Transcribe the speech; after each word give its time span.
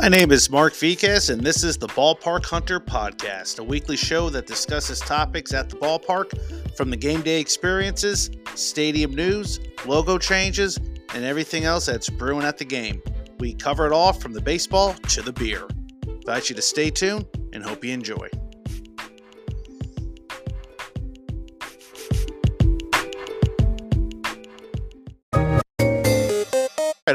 My 0.00 0.08
name 0.08 0.32
is 0.32 0.48
Mark 0.48 0.74
Viquez, 0.74 1.28
and 1.28 1.42
this 1.42 1.62
is 1.62 1.76
the 1.76 1.88
Ballpark 1.88 2.46
Hunter 2.46 2.80
Podcast, 2.80 3.58
a 3.58 3.62
weekly 3.62 3.98
show 3.98 4.30
that 4.30 4.46
discusses 4.46 4.98
topics 4.98 5.52
at 5.52 5.68
the 5.68 5.76
ballpark 5.76 6.74
from 6.74 6.88
the 6.88 6.96
game 6.96 7.20
day 7.20 7.38
experiences, 7.38 8.30
stadium 8.54 9.14
news, 9.14 9.60
logo 9.84 10.16
changes, 10.16 10.78
and 11.14 11.22
everything 11.22 11.64
else 11.64 11.84
that's 11.84 12.08
brewing 12.08 12.46
at 12.46 12.56
the 12.56 12.64
game. 12.64 13.02
We 13.40 13.52
cover 13.52 13.86
it 13.86 13.92
all 13.92 14.14
from 14.14 14.32
the 14.32 14.40
baseball 14.40 14.94
to 14.94 15.20
the 15.20 15.34
beer. 15.34 15.68
Invite 16.06 16.48
you 16.48 16.56
to 16.56 16.62
stay 16.62 16.88
tuned 16.88 17.26
and 17.52 17.62
hope 17.62 17.84
you 17.84 17.92
enjoy. 17.92 18.30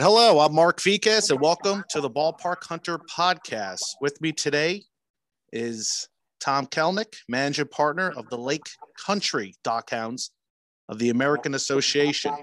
Hello, 0.02 0.40
I'm 0.40 0.54
Mark 0.54 0.82
Viquez, 0.82 1.30
and 1.30 1.40
welcome 1.40 1.84
to 1.92 2.02
the 2.02 2.10
Ballpark 2.10 2.64
Hunter 2.66 3.00
podcast. 3.00 3.82
With 4.02 4.20
me 4.20 4.34
today 4.34 4.84
is 5.54 6.10
Tom 6.42 6.68
Kelenic, 6.68 7.16
managing 7.30 7.68
partner 7.68 8.12
of 8.18 8.28
the 8.30 8.38
Lake 8.38 8.68
Country 9.06 9.56
Dockhounds 9.64 10.32
of 10.90 11.00
the 11.00 11.12
American 11.12 11.54
Association. 11.54 12.34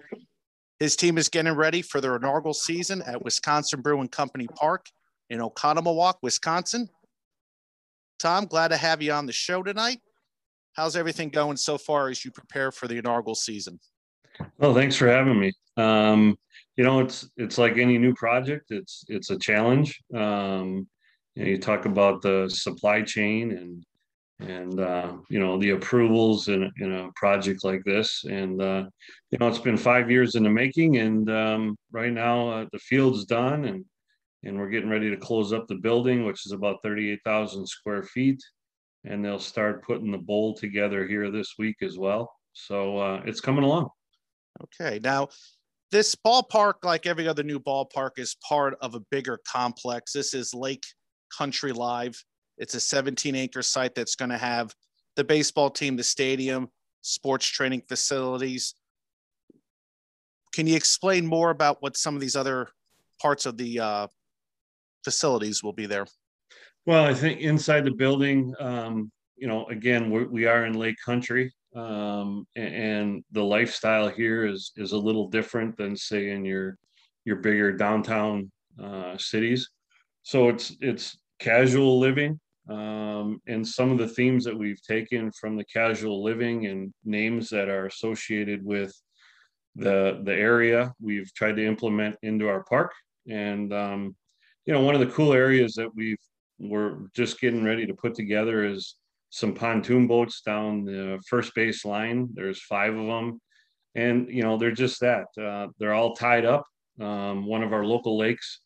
His 0.81 0.97
team 0.97 1.19
is 1.19 1.29
getting 1.29 1.53
ready 1.53 1.83
for 1.83 2.01
their 2.01 2.17
inaugural 2.17 2.55
season 2.55 3.03
at 3.03 3.23
Wisconsin 3.23 3.83
Brewing 3.83 4.09
Company 4.09 4.47
Park 4.55 4.87
in 5.29 5.39
Oconomowoc, 5.39 6.15
Wisconsin. 6.23 6.89
Tom, 8.19 8.47
glad 8.47 8.69
to 8.69 8.79
have 8.79 9.03
you 9.03 9.13
on 9.13 9.27
the 9.27 9.33
show 9.33 9.63
tonight. 9.63 10.01
How's 10.73 10.97
everything 10.97 11.29
going 11.29 11.59
so 11.59 11.77
far 11.77 12.09
as 12.09 12.25
you 12.25 12.31
prepare 12.31 12.73
for 12.73 12.89
the 12.89 12.97
inaugural 12.97 13.35
season? 13.35 13.79
Well, 14.57 14.75
thanks 14.75 14.97
for 14.97 15.07
having 15.07 15.39
me. 15.39 15.53
Um, 15.77 16.39
you 16.77 16.85
know, 16.85 17.01
it's 17.01 17.29
it's 17.37 17.59
like 17.59 17.77
any 17.77 17.99
new 17.99 18.15
project. 18.15 18.71
It's 18.71 19.05
it's 19.09 19.31
a 19.31 19.39
challenge. 19.39 20.01
Um, 20.15 20.87
you, 21.35 21.45
know, 21.45 21.51
you 21.51 21.59
talk 21.59 21.85
about 21.85 22.23
the 22.23 22.49
supply 22.49 23.03
chain 23.03 23.53
and 23.53 23.85
and 24.41 24.81
uh, 24.81 25.17
you 25.29 25.39
know 25.39 25.59
the 25.59 25.71
approvals 25.71 26.49
in, 26.49 26.71
in 26.79 26.93
a 26.93 27.11
project 27.15 27.65
like 27.65 27.83
this. 27.85 28.25
And 28.25 28.61
uh, 28.61 28.85
you 29.31 29.39
know, 29.39 29.49
it's 29.49 29.59
been 29.59 29.77
five 29.77 30.11
years 30.11 30.35
in 30.35 30.43
the 30.43 30.51
making, 30.51 30.97
and 30.97 31.31
um, 31.31 31.77
right 31.91 32.13
now 32.13 32.49
uh, 32.49 32.67
the 32.73 32.79
field's 32.79 33.25
done, 33.25 33.67
and 33.67 33.85
and 34.43 34.59
we're 34.59 34.71
getting 34.71 34.91
ready 34.91 35.11
to 35.11 35.17
close 35.17 35.53
up 35.53 35.67
the 35.69 35.77
building, 35.77 36.25
which 36.25 36.47
is 36.47 36.53
about 36.53 36.83
thirty-eight 36.83 37.21
thousand 37.25 37.67
square 37.67 38.03
feet. 38.03 38.43
And 39.05 39.25
they'll 39.25 39.41
start 39.41 39.85
putting 39.85 40.13
the 40.13 40.19
bowl 40.19 40.55
together 40.55 41.09
here 41.09 41.29
this 41.33 41.55
week 41.59 41.77
as 41.83 41.99
well. 41.99 42.33
So 42.53 42.99
uh, 42.99 43.23
it's 43.27 43.41
coming 43.41 43.65
along. 43.65 43.89
Okay. 44.63 45.01
Now, 45.03 45.29
this 45.93 46.15
ballpark, 46.15 46.77
like 46.83 47.07
every 47.07 47.29
other 47.29 47.43
new 47.43 47.61
ballpark, 47.61 48.13
is 48.17 48.35
part 48.49 48.77
of 48.81 48.95
a 48.95 49.01
bigger 49.11 49.39
complex. 49.47 50.13
This 50.13 50.33
is 50.33 50.55
Lake 50.55 50.85
Country 51.37 51.71
Live. 51.71 52.21
It's 52.57 52.75
a 52.75 52.81
17 52.81 53.37
acre 53.37 53.63
site 53.63 53.95
that's 53.95 54.17
going 54.17 54.31
to 54.31 54.39
have 54.39 54.75
the 55.17 55.23
baseball 55.23 55.69
team, 55.69 55.97
the 55.97 56.03
stadium, 56.03 56.69
sports 57.03 57.47
training 57.47 57.83
facilities. 57.89 58.75
Can 60.55 60.67
you 60.67 60.77
explain 60.77 61.27
more 61.27 61.51
about 61.51 61.83
what 61.83 61.97
some 61.97 62.15
of 62.15 62.23
these 62.23 62.37
other 62.37 62.69
parts 63.21 63.45
of 63.45 63.59
the 63.59 63.79
uh, 63.79 64.07
facilities 65.05 65.63
will 65.63 65.75
be 65.75 65.87
there? 65.87 66.07
Well, 66.87 67.05
I 67.05 67.13
think 67.13 67.41
inside 67.41 67.85
the 67.85 67.93
building, 67.93 68.55
um, 68.59 69.13
you 69.37 69.47
know, 69.47 69.67
again, 69.67 70.11
we're, 70.11 70.27
we 70.27 70.47
are 70.47 70.65
in 70.65 70.73
Lake 70.73 70.97
Country 71.05 71.53
um, 71.75 72.47
and 72.55 73.25
the 73.33 73.43
lifestyle 73.43 74.09
here 74.09 74.47
is 74.47 74.73
is 74.77 74.93
a 74.93 74.99
little 74.99 75.29
different 75.29 75.77
than 75.77 75.97
say 75.97 76.31
in 76.31 76.45
your 76.45 76.77
your 77.25 77.37
bigger 77.37 77.73
downtown 77.73 78.51
uh, 78.83 79.17
cities. 79.17 79.71
So 80.23 80.49
it's 80.49 80.77
it's 80.81 81.19
casual 81.39 81.99
living, 81.99 82.39
um, 82.69 83.41
and 83.47 83.67
some 83.67 83.91
of 83.91 83.99
the 83.99 84.09
themes 84.09 84.45
that 84.45 84.57
we've 84.57 84.83
taken 84.83 85.33
from 85.33 85.57
the 85.57 85.65
casual 85.65 86.23
living 86.23 86.67
and 86.67 86.93
names 87.05 87.49
that 87.51 87.69
are 87.69 87.87
associated 87.87 88.65
with 88.65 88.95
the 89.75 90.21
the 90.25 90.35
area, 90.35 90.93
we've 91.01 91.33
tried 91.35 91.57
to 91.57 91.67
implement 91.67 92.17
into 92.23 92.49
our 92.49 92.65
park. 92.65 92.93
And 93.29 93.73
um, 93.73 94.17
you 94.67 94.73
know, 94.73 94.83
one 94.83 94.95
of 94.95 95.01
the 95.01 95.15
cool 95.15 95.33
areas 95.33 95.75
that 95.75 95.89
we've 95.95 96.19
we're 96.59 96.99
just 97.15 97.41
getting 97.41 97.65
ready 97.65 97.87
to 97.87 97.95
put 97.95 98.15
together 98.15 98.65
is 98.65 98.97
some 99.33 99.55
pontoon 99.55 100.07
boats 100.07 100.43
down 100.43 100.85
the 100.85 101.19
first 101.27 101.55
base 101.55 101.87
line. 101.87 102.29
There's 102.35 102.63
five 102.63 102.95
of 102.95 103.07
them, 103.07 103.41
and 103.95 104.29
you 104.29 104.43
know 104.43 104.59
they're 104.59 104.71
just 104.71 105.01
that. 105.01 105.25
Uh, 105.41 105.69
they're 105.79 105.95
all 105.95 106.15
tied 106.15 106.45
up. 106.45 106.67
Um, 107.01 107.47
one 107.47 107.63
of 107.63 107.73
our 107.73 107.85
local 107.85 108.19
lakes. 108.19 108.61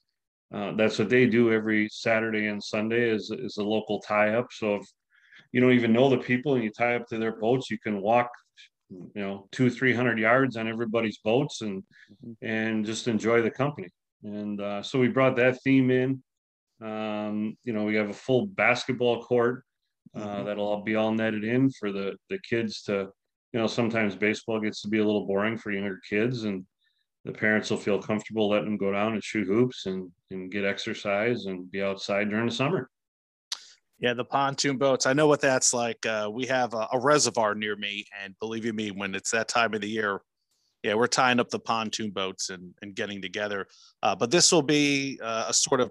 Uh, 0.53 0.73
that's 0.73 0.99
what 0.99 1.09
they 1.09 1.27
do 1.27 1.53
every 1.53 1.89
Saturday 1.89 2.49
and 2.49 2.63
Sunday 2.63 3.09
is 3.09 3.31
is 3.31 3.59
a 3.59 3.63
local 3.63 4.01
tie 4.01 4.35
up. 4.35 4.49
So 4.51 4.75
if 4.75 4.87
you 5.53 5.61
don't 5.61 5.73
even 5.73 5.93
know 5.93 6.11
the 6.11 6.19
people 6.19 6.57
and 6.57 6.65
you 6.65 6.71
tie 6.71 6.97
up 6.97 7.07
to 7.09 7.19
their 7.19 7.37
boats, 7.37 7.71
you 7.71 7.79
can 7.79 8.03
walk, 8.03 8.29
you 8.91 9.23
know, 9.23 9.49
two 9.53 9.71
three 9.71 9.95
hundred 9.95 10.19
yards 10.19 10.57
on 10.57 10.67
everybody's 10.67 11.19
boats 11.19 11.63
and 11.63 11.85
mm-hmm. 12.25 12.45
and 12.45 12.85
just 12.85 13.07
enjoy 13.07 13.41
the 13.41 13.53
company. 13.53 13.89
And 14.25 14.61
uh, 14.61 14.83
so 14.83 14.99
we 14.99 15.07
brought 15.07 15.37
that 15.37 15.63
theme 15.63 15.93
in. 15.93 16.23
Um, 16.83 17.57
you 17.63 17.73
know, 17.73 17.85
we 17.85 17.95
have 17.95 18.11
a 18.11 18.15
full 18.15 18.47
basketball 18.47 19.23
court 19.23 19.63
uh, 20.17 20.21
mm-hmm. 20.21 20.45
that'll 20.45 20.67
all 20.67 20.83
be 20.83 20.97
all 20.97 21.13
netted 21.13 21.45
in 21.45 21.71
for 21.71 21.93
the 21.93 22.17
the 22.31 22.39
kids 22.49 22.83
to 22.83 23.09
you 23.53 23.61
know 23.61 23.67
sometimes 23.67 24.17
baseball 24.17 24.61
gets 24.61 24.81
to 24.83 24.89
be 24.89 24.99
a 24.99 25.05
little 25.05 25.27
boring 25.27 25.57
for 25.57 25.71
younger 25.71 26.01
kids 26.09 26.45
and 26.45 26.65
the 27.25 27.33
parents 27.33 27.71
will 27.71 27.77
feel 27.77 28.01
comfortable 28.01 28.49
letting 28.49 28.67
them 28.67 28.77
go 28.77 28.93
down 28.93 29.13
and 29.13 29.23
shoot 29.23 29.47
hoops 29.47 29.87
and 29.87 30.11
and 30.31 30.51
get 30.51 30.65
exercise 30.65 31.47
and 31.47 31.71
be 31.71 31.83
outside 31.83 32.31
during 32.31 32.47
the 32.47 32.53
summer. 32.53 32.89
Yeah 33.99 34.15
the 34.15 34.25
pontoon 34.25 34.77
boats. 34.79 35.07
I 35.07 35.13
know 35.13 35.27
what 35.27 35.41
that's 35.41 35.73
like. 35.73 36.05
Uh, 36.07 36.29
we 36.33 36.47
have 36.47 36.75
a, 36.75 36.87
a, 36.93 37.01
reservoir 37.01 37.55
near 37.55 37.77
me 37.77 38.05
and 38.23 38.39
believe 38.41 38.65
you 38.65 38.73
me 38.73 38.91
when 38.91 39.15
it's 39.15 39.31
that 39.31 39.49
time 39.49 39.73
of 39.75 39.81
the 39.81 39.89
year 39.89 40.21
yeah 40.83 40.95
we're 40.95 41.07
tying 41.07 41.41
up 41.41 41.49
the 41.49 41.59
pontoon 41.59 42.11
boats 42.11 42.51
and, 42.51 42.75
and 42.83 42.95
getting 42.95 43.21
together. 43.21 43.67
Uh, 44.03 44.15
but 44.15 44.31
this 44.31 44.53
will 44.53 44.63
be 44.63 45.19
uh, 45.23 45.47
a 45.49 45.53
sort 45.53 45.81
of 45.81 45.91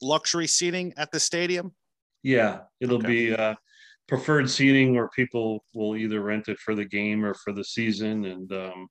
luxury 0.00 0.46
seating 0.46 0.92
at 0.96 1.10
the 1.10 1.20
stadium 1.20 1.72
yeah, 2.22 2.60
it'll 2.80 2.98
okay. 2.98 3.06
be 3.06 3.34
uh, 3.34 3.54
preferred 4.08 4.48
seating 4.48 4.94
where 4.94 5.08
people 5.08 5.64
will 5.74 5.96
either 5.96 6.20
rent 6.20 6.48
it 6.48 6.58
for 6.58 6.74
the 6.74 6.84
game 6.84 7.24
or 7.24 7.34
for 7.34 7.52
the 7.52 7.64
season, 7.64 8.24
and 8.24 8.52
um, 8.52 8.88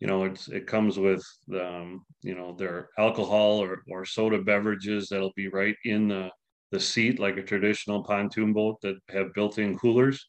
you 0.00 0.06
know 0.06 0.24
it's 0.24 0.48
it 0.48 0.66
comes 0.66 0.98
with 0.98 1.24
um, 1.54 2.04
you 2.22 2.34
know 2.34 2.54
their 2.54 2.88
alcohol 2.98 3.62
or, 3.62 3.82
or 3.90 4.04
soda 4.04 4.42
beverages 4.42 5.08
that'll 5.08 5.32
be 5.36 5.48
right 5.48 5.76
in 5.84 6.08
the 6.08 6.30
the 6.72 6.80
seat 6.80 7.20
like 7.20 7.36
a 7.36 7.42
traditional 7.42 8.02
pontoon 8.02 8.52
boat 8.52 8.80
that 8.82 8.96
have 9.08 9.32
built-in 9.34 9.78
coolers. 9.78 10.28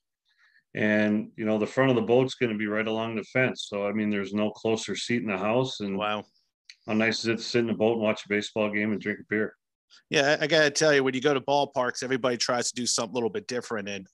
And 0.75 1.31
you 1.37 1.45
know 1.45 1.57
the 1.57 1.65
front 1.65 1.89
of 1.89 1.95
the 1.95 2.01
boat's 2.01 2.35
going 2.35 2.51
to 2.51 2.57
be 2.57 2.67
right 2.67 2.85
along 2.85 3.15
the 3.15 3.23
fence 3.23 3.67
so 3.69 3.87
i 3.87 3.93
mean 3.93 4.09
there's 4.09 4.33
no 4.33 4.51
closer 4.51 4.93
seat 4.93 5.21
in 5.21 5.29
the 5.29 5.37
house 5.37 5.79
and 5.79 5.97
wow. 5.97 6.25
how 6.85 6.93
nice 6.93 7.19
is 7.19 7.27
it 7.27 7.37
to 7.37 7.43
sit 7.43 7.63
in 7.63 7.69
a 7.69 7.73
boat 7.73 7.93
and 7.93 8.01
watch 8.01 8.25
a 8.25 8.27
baseball 8.27 8.69
game 8.69 8.91
and 8.91 8.99
drink 8.99 9.19
a 9.21 9.23
beer 9.29 9.55
yeah, 10.09 10.37
I 10.39 10.47
gotta 10.47 10.69
tell 10.69 10.93
you, 10.93 11.03
when 11.03 11.13
you 11.13 11.21
go 11.21 11.33
to 11.33 11.41
ballparks, 11.41 12.03
everybody 12.03 12.37
tries 12.37 12.69
to 12.69 12.75
do 12.75 12.85
something 12.85 13.11
a 13.11 13.15
little 13.15 13.29
bit 13.29 13.47
different, 13.47 13.89
and 13.89 14.07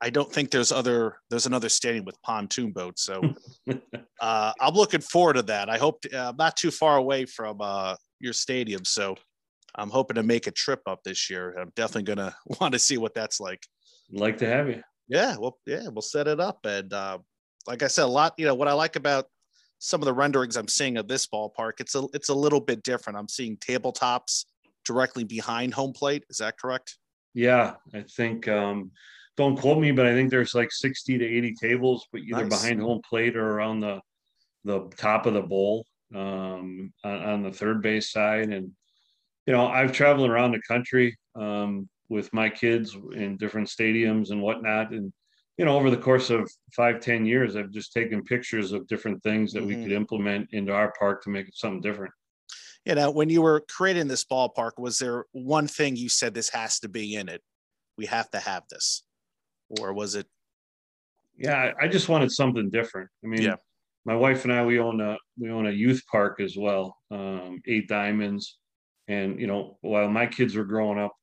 I 0.00 0.10
don't 0.10 0.32
think 0.32 0.50
there's 0.50 0.72
other 0.72 1.16
there's 1.30 1.46
another 1.46 1.68
stadium 1.68 2.04
with 2.04 2.20
pontoon 2.22 2.72
boats. 2.72 3.02
So 3.02 3.22
uh, 4.20 4.52
I'm 4.60 4.74
looking 4.74 5.00
forward 5.00 5.34
to 5.34 5.42
that. 5.42 5.68
I 5.68 5.78
hope 5.78 6.02
to, 6.02 6.16
uh, 6.16 6.30
I'm 6.30 6.36
not 6.36 6.56
too 6.56 6.70
far 6.70 6.96
away 6.96 7.24
from 7.24 7.58
uh, 7.60 7.96
your 8.20 8.32
stadium, 8.32 8.84
so 8.84 9.16
I'm 9.74 9.90
hoping 9.90 10.16
to 10.16 10.22
make 10.22 10.46
a 10.46 10.52
trip 10.52 10.80
up 10.86 11.02
this 11.04 11.30
year. 11.30 11.56
I'm 11.58 11.72
definitely 11.76 12.14
gonna 12.14 12.34
want 12.60 12.72
to 12.72 12.78
see 12.78 12.98
what 12.98 13.14
that's 13.14 13.40
like. 13.40 13.62
Like 14.10 14.38
to 14.38 14.46
have 14.46 14.68
you. 14.68 14.82
Yeah, 15.08 15.36
well, 15.38 15.58
yeah, 15.66 15.88
we'll 15.88 16.02
set 16.02 16.28
it 16.28 16.40
up, 16.40 16.58
and 16.64 16.92
uh, 16.92 17.18
like 17.66 17.82
I 17.82 17.88
said, 17.88 18.04
a 18.04 18.06
lot. 18.06 18.34
You 18.38 18.46
know 18.46 18.54
what 18.54 18.68
I 18.68 18.72
like 18.72 18.96
about 18.96 19.26
some 19.78 20.00
of 20.00 20.06
the 20.06 20.12
renderings 20.12 20.56
I'm 20.56 20.68
seeing 20.68 20.96
of 20.96 21.08
this 21.08 21.26
ballpark, 21.26 21.74
it's 21.80 21.94
a 21.94 22.06
it's 22.12 22.28
a 22.28 22.34
little 22.34 22.60
bit 22.60 22.82
different. 22.82 23.18
I'm 23.18 23.28
seeing 23.28 23.56
tabletops 23.56 24.44
directly 24.88 25.22
behind 25.22 25.74
home 25.74 25.92
plate. 25.92 26.24
Is 26.30 26.38
that 26.38 26.58
correct? 26.58 26.96
Yeah, 27.34 27.74
I 27.94 28.02
think. 28.16 28.48
Um, 28.48 28.90
don't 29.36 29.56
quote 29.56 29.78
me, 29.78 29.92
but 29.92 30.06
I 30.06 30.14
think 30.14 30.30
there's 30.30 30.54
like 30.54 30.72
60 30.72 31.18
to 31.18 31.24
80 31.24 31.54
tables, 31.54 32.06
but 32.10 32.22
either 32.22 32.46
nice. 32.46 32.60
behind 32.60 32.80
home 32.80 33.00
plate 33.08 33.36
or 33.36 33.52
around 33.52 33.80
the 33.80 34.00
the 34.64 34.90
top 34.96 35.26
of 35.26 35.34
the 35.34 35.40
bowl 35.42 35.86
um, 36.14 36.92
on, 37.04 37.22
on, 37.22 37.42
the 37.44 37.52
third 37.52 37.80
base 37.80 38.10
side. 38.10 38.50
And 38.50 38.72
you 39.46 39.52
know, 39.52 39.68
I've 39.68 39.92
traveled 39.92 40.28
around 40.28 40.50
the 40.50 40.62
country 40.66 41.16
um, 41.36 41.88
with 42.08 42.32
my 42.34 42.50
kids 42.50 42.96
in 43.14 43.36
different 43.36 43.68
stadiums 43.68 44.30
and 44.30 44.42
whatnot, 44.42 44.90
and 44.90 45.12
you 45.58 45.64
know, 45.64 45.76
over 45.76 45.90
the 45.90 45.96
course 45.96 46.30
of 46.30 46.50
five, 46.74 47.00
ten 47.00 47.24
years, 47.24 47.54
I've 47.54 47.70
just 47.70 47.92
taken 47.92 48.24
pictures 48.24 48.72
of 48.72 48.88
different 48.88 49.22
things 49.22 49.52
that 49.52 49.60
mm-hmm. 49.60 49.68
we 49.68 49.82
could 49.84 49.92
implement 49.92 50.48
into 50.52 50.72
our 50.72 50.92
park 50.98 51.22
to 51.22 51.30
make 51.30 51.46
it 51.46 51.56
something 51.56 51.80
different 51.80 52.12
you 52.88 52.94
know, 52.94 53.10
when 53.10 53.28
you 53.28 53.42
were 53.42 53.62
creating 53.68 54.08
this 54.08 54.24
ballpark, 54.24 54.72
was 54.78 54.98
there 54.98 55.26
one 55.32 55.68
thing 55.68 55.94
you 55.94 56.08
said 56.08 56.32
this 56.32 56.48
has 56.48 56.80
to 56.80 56.88
be 56.88 57.16
in 57.16 57.28
it? 57.28 57.42
We 57.98 58.06
have 58.06 58.30
to 58.30 58.38
have 58.38 58.62
this, 58.70 59.02
or 59.78 59.92
was 59.92 60.14
it? 60.14 60.26
Yeah, 61.36 61.72
I 61.80 61.86
just 61.86 62.08
wanted 62.08 62.32
something 62.32 62.70
different. 62.70 63.10
I 63.22 63.26
mean, 63.26 63.42
yeah. 63.42 63.56
my 64.06 64.16
wife 64.16 64.44
and 64.44 64.52
I 64.52 64.64
we 64.64 64.78
own 64.78 65.02
a 65.02 65.18
we 65.38 65.50
own 65.50 65.66
a 65.66 65.70
youth 65.70 66.02
park 66.10 66.40
as 66.40 66.56
well, 66.56 66.96
um, 67.10 67.60
Eight 67.66 67.88
Diamonds, 67.88 68.58
And 69.08 69.40
you 69.40 69.46
know, 69.46 69.78
while 69.80 70.08
my 70.08 70.26
kids 70.26 70.54
were 70.54 70.64
growing 70.64 70.98
up, 70.98 71.14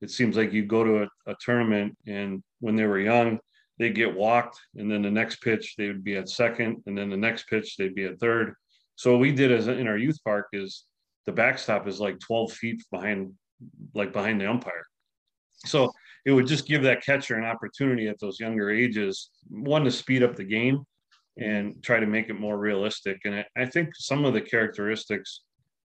it 0.00 0.10
seems 0.10 0.36
like 0.36 0.52
you 0.52 0.64
go 0.64 0.84
to 0.84 1.02
a, 1.02 1.08
a 1.30 1.36
tournament 1.40 1.96
and 2.06 2.42
when 2.58 2.76
they 2.76 2.84
were 2.84 3.00
young, 3.00 3.38
they'd 3.78 3.94
get 3.94 4.14
walked, 4.14 4.60
and 4.76 4.90
then 4.90 5.02
the 5.02 5.10
next 5.10 5.36
pitch 5.36 5.74
they 5.78 5.86
would 5.86 6.04
be 6.04 6.16
at 6.16 6.28
second, 6.28 6.82
and 6.86 6.98
then 6.98 7.08
the 7.08 7.16
next 7.16 7.48
pitch 7.48 7.76
they'd 7.76 7.94
be 7.94 8.04
at 8.04 8.20
third. 8.20 8.54
So 8.96 9.12
what 9.12 9.20
we 9.20 9.32
did 9.32 9.50
as 9.50 9.66
in 9.66 9.86
our 9.86 9.96
youth 9.96 10.18
park 10.24 10.48
is 10.52 10.84
the 11.26 11.32
backstop 11.32 11.86
is 11.86 12.00
like 12.00 12.18
12 12.20 12.52
feet 12.52 12.82
behind, 12.90 13.32
like 13.94 14.12
behind 14.12 14.40
the 14.40 14.50
umpire. 14.50 14.86
So 15.66 15.92
it 16.24 16.32
would 16.32 16.46
just 16.46 16.66
give 16.66 16.82
that 16.82 17.04
catcher 17.04 17.36
an 17.36 17.44
opportunity 17.44 18.08
at 18.08 18.18
those 18.18 18.40
younger 18.40 18.70
ages, 18.70 19.30
one 19.48 19.84
to 19.84 19.90
speed 19.90 20.22
up 20.22 20.36
the 20.36 20.44
game 20.44 20.84
and 21.38 21.82
try 21.82 22.00
to 22.00 22.06
make 22.06 22.28
it 22.28 22.38
more 22.38 22.58
realistic. 22.58 23.20
And 23.24 23.44
I, 23.56 23.66
think 23.66 23.90
some 23.94 24.24
of 24.24 24.34
the 24.34 24.40
characteristics, 24.40 25.42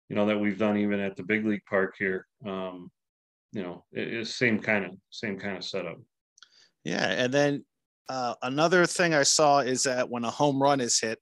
you 0.09 0.17
know, 0.17 0.27
that 0.27 0.39
we've 0.39 0.59
done 0.59 0.77
even 0.79 1.01
at 1.01 1.17
the 1.17 1.23
big 1.23 1.47
league 1.47 1.65
park 1.69 1.95
here, 1.99 2.27
um, 2.47 2.91
you 3.53 3.63
know, 3.63 3.85
is 3.93 4.35
same 4.35 4.59
kind 4.59 4.85
of 4.85 4.93
same 5.11 5.39
kind 5.39 5.57
of 5.57 5.65
setup. 5.65 5.97
Yeah, 6.85 7.07
and 7.07 7.33
then 7.33 7.65
uh, 8.09 8.35
another 8.43 8.85
thing 8.87 9.15
I 9.15 9.23
saw 9.23 9.61
is 9.61 9.85
that 9.85 10.09
when 10.09 10.25
a 10.25 10.31
home 10.31 10.63
run 10.63 10.81
is 10.81 11.01
hit, 11.01 11.19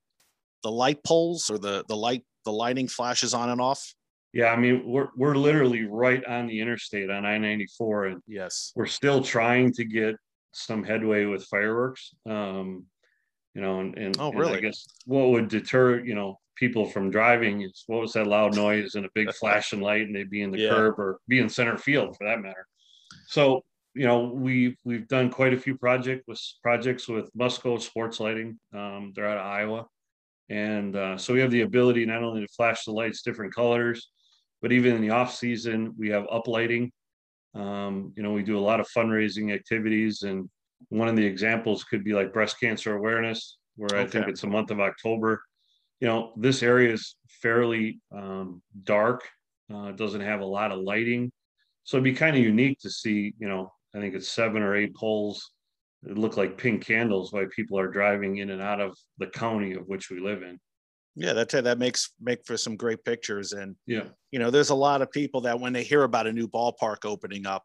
the 0.62 0.70
light 0.70 1.04
poles 1.04 1.50
or 1.50 1.58
the 1.58 1.84
the 1.88 1.96
light 1.96 2.24
the 2.44 2.52
lighting 2.52 2.88
flashes 2.88 3.34
on 3.34 3.50
and 3.50 3.60
off. 3.60 3.94
Yeah, 4.36 4.52
I 4.52 4.56
mean 4.56 4.82
we're 4.84 5.08
we're 5.16 5.34
literally 5.34 5.86
right 5.86 6.22
on 6.26 6.46
the 6.46 6.60
interstate 6.60 7.08
on 7.08 7.24
I-94 7.24 8.12
and 8.12 8.22
yes. 8.26 8.70
We're 8.76 8.84
still 8.84 9.22
trying 9.22 9.72
to 9.72 9.84
get 9.86 10.14
some 10.52 10.84
headway 10.84 11.24
with 11.24 11.44
fireworks. 11.44 12.12
Um 12.28 12.84
you 13.54 13.62
know 13.62 13.80
and, 13.80 13.96
and 13.96 14.14
oh 14.20 14.32
really 14.32 14.48
and 14.48 14.58
I 14.58 14.60
guess 14.60 14.86
what 15.06 15.30
would 15.30 15.48
deter, 15.48 16.04
you 16.04 16.14
know, 16.14 16.38
people 16.54 16.84
from 16.84 17.10
driving 17.10 17.62
is 17.62 17.84
what 17.86 18.02
was 18.02 18.12
that 18.12 18.26
loud 18.26 18.54
noise 18.54 18.94
and 18.94 19.06
a 19.06 19.10
big 19.14 19.32
flashing 19.40 19.80
light 19.80 20.02
and 20.02 20.14
they'd 20.14 20.28
be 20.28 20.42
in 20.42 20.50
the 20.50 20.58
yeah. 20.58 20.68
curb 20.68 20.98
or 20.98 21.18
be 21.28 21.38
in 21.38 21.48
center 21.48 21.78
field 21.78 22.14
for 22.14 22.26
that 22.26 22.42
matter. 22.42 22.66
So, 23.28 23.64
you 23.94 24.04
know, 24.04 24.24
we've 24.24 24.76
we've 24.84 25.08
done 25.08 25.30
quite 25.30 25.54
a 25.54 25.58
few 25.58 25.78
project 25.78 26.28
with 26.28 26.42
projects 26.62 27.08
with 27.08 27.30
Musco 27.34 27.80
Sports 27.80 28.20
Lighting. 28.20 28.60
Um, 28.74 29.14
they're 29.16 29.30
out 29.30 29.38
of 29.38 29.46
Iowa. 29.46 29.86
And 30.50 30.94
uh, 30.94 31.16
so 31.16 31.32
we 31.32 31.40
have 31.40 31.50
the 31.50 31.62
ability 31.62 32.04
not 32.04 32.22
only 32.22 32.42
to 32.42 32.52
flash 32.52 32.84
the 32.84 32.92
lights 32.92 33.22
different 33.22 33.54
colors, 33.54 34.10
but 34.62 34.72
even 34.72 34.94
in 34.94 35.02
the 35.02 35.10
off 35.10 35.34
season, 35.34 35.94
we 35.98 36.08
have 36.10 36.24
uplighting. 36.24 36.90
Um, 37.54 38.12
you 38.16 38.22
know, 38.22 38.32
we 38.32 38.42
do 38.42 38.58
a 38.58 38.60
lot 38.60 38.80
of 38.80 38.88
fundraising 38.94 39.54
activities, 39.54 40.22
and 40.22 40.48
one 40.88 41.08
of 41.08 41.16
the 41.16 41.24
examples 41.24 41.84
could 41.84 42.04
be 42.04 42.12
like 42.12 42.32
breast 42.32 42.60
cancer 42.60 42.96
awareness, 42.96 43.58
where 43.76 43.88
okay. 43.94 44.02
I 44.02 44.06
think 44.06 44.28
it's 44.28 44.42
the 44.42 44.46
month 44.46 44.70
of 44.70 44.80
October. 44.80 45.42
You 46.00 46.08
know, 46.08 46.32
this 46.36 46.62
area 46.62 46.92
is 46.92 47.16
fairly 47.28 48.00
um, 48.14 48.62
dark. 48.84 49.22
Uh, 49.72 49.92
doesn't 49.92 50.20
have 50.20 50.40
a 50.40 50.46
lot 50.46 50.70
of 50.70 50.80
lighting, 50.80 51.32
so 51.84 51.96
it'd 51.96 52.04
be 52.04 52.12
kind 52.12 52.36
of 52.36 52.42
unique 52.42 52.78
to 52.80 52.90
see. 52.90 53.34
You 53.38 53.48
know, 53.48 53.72
I 53.94 54.00
think 54.00 54.14
it's 54.14 54.30
seven 54.30 54.62
or 54.62 54.76
eight 54.76 54.94
poles 54.94 55.50
it 56.04 56.18
look 56.18 56.36
like 56.36 56.58
pink 56.58 56.84
candles 56.84 57.32
while 57.32 57.46
people 57.46 57.78
are 57.78 57.88
driving 57.88 58.36
in 58.36 58.50
and 58.50 58.62
out 58.62 58.80
of 58.80 58.96
the 59.18 59.26
county 59.26 59.72
of 59.72 59.88
which 59.88 60.10
we 60.10 60.20
live 60.20 60.42
in. 60.42 60.58
Yeah, 61.16 61.32
that 61.32 61.48
that 61.48 61.78
makes 61.78 62.10
make 62.20 62.44
for 62.44 62.56
some 62.56 62.76
great 62.76 63.04
pictures. 63.04 63.52
And 63.52 63.74
yeah, 63.86 64.04
you 64.30 64.38
know, 64.38 64.50
there's 64.50 64.70
a 64.70 64.74
lot 64.74 65.02
of 65.02 65.10
people 65.10 65.40
that 65.42 65.58
when 65.58 65.72
they 65.72 65.82
hear 65.82 66.02
about 66.02 66.26
a 66.26 66.32
new 66.32 66.46
ballpark 66.46 67.04
opening 67.04 67.46
up, 67.46 67.64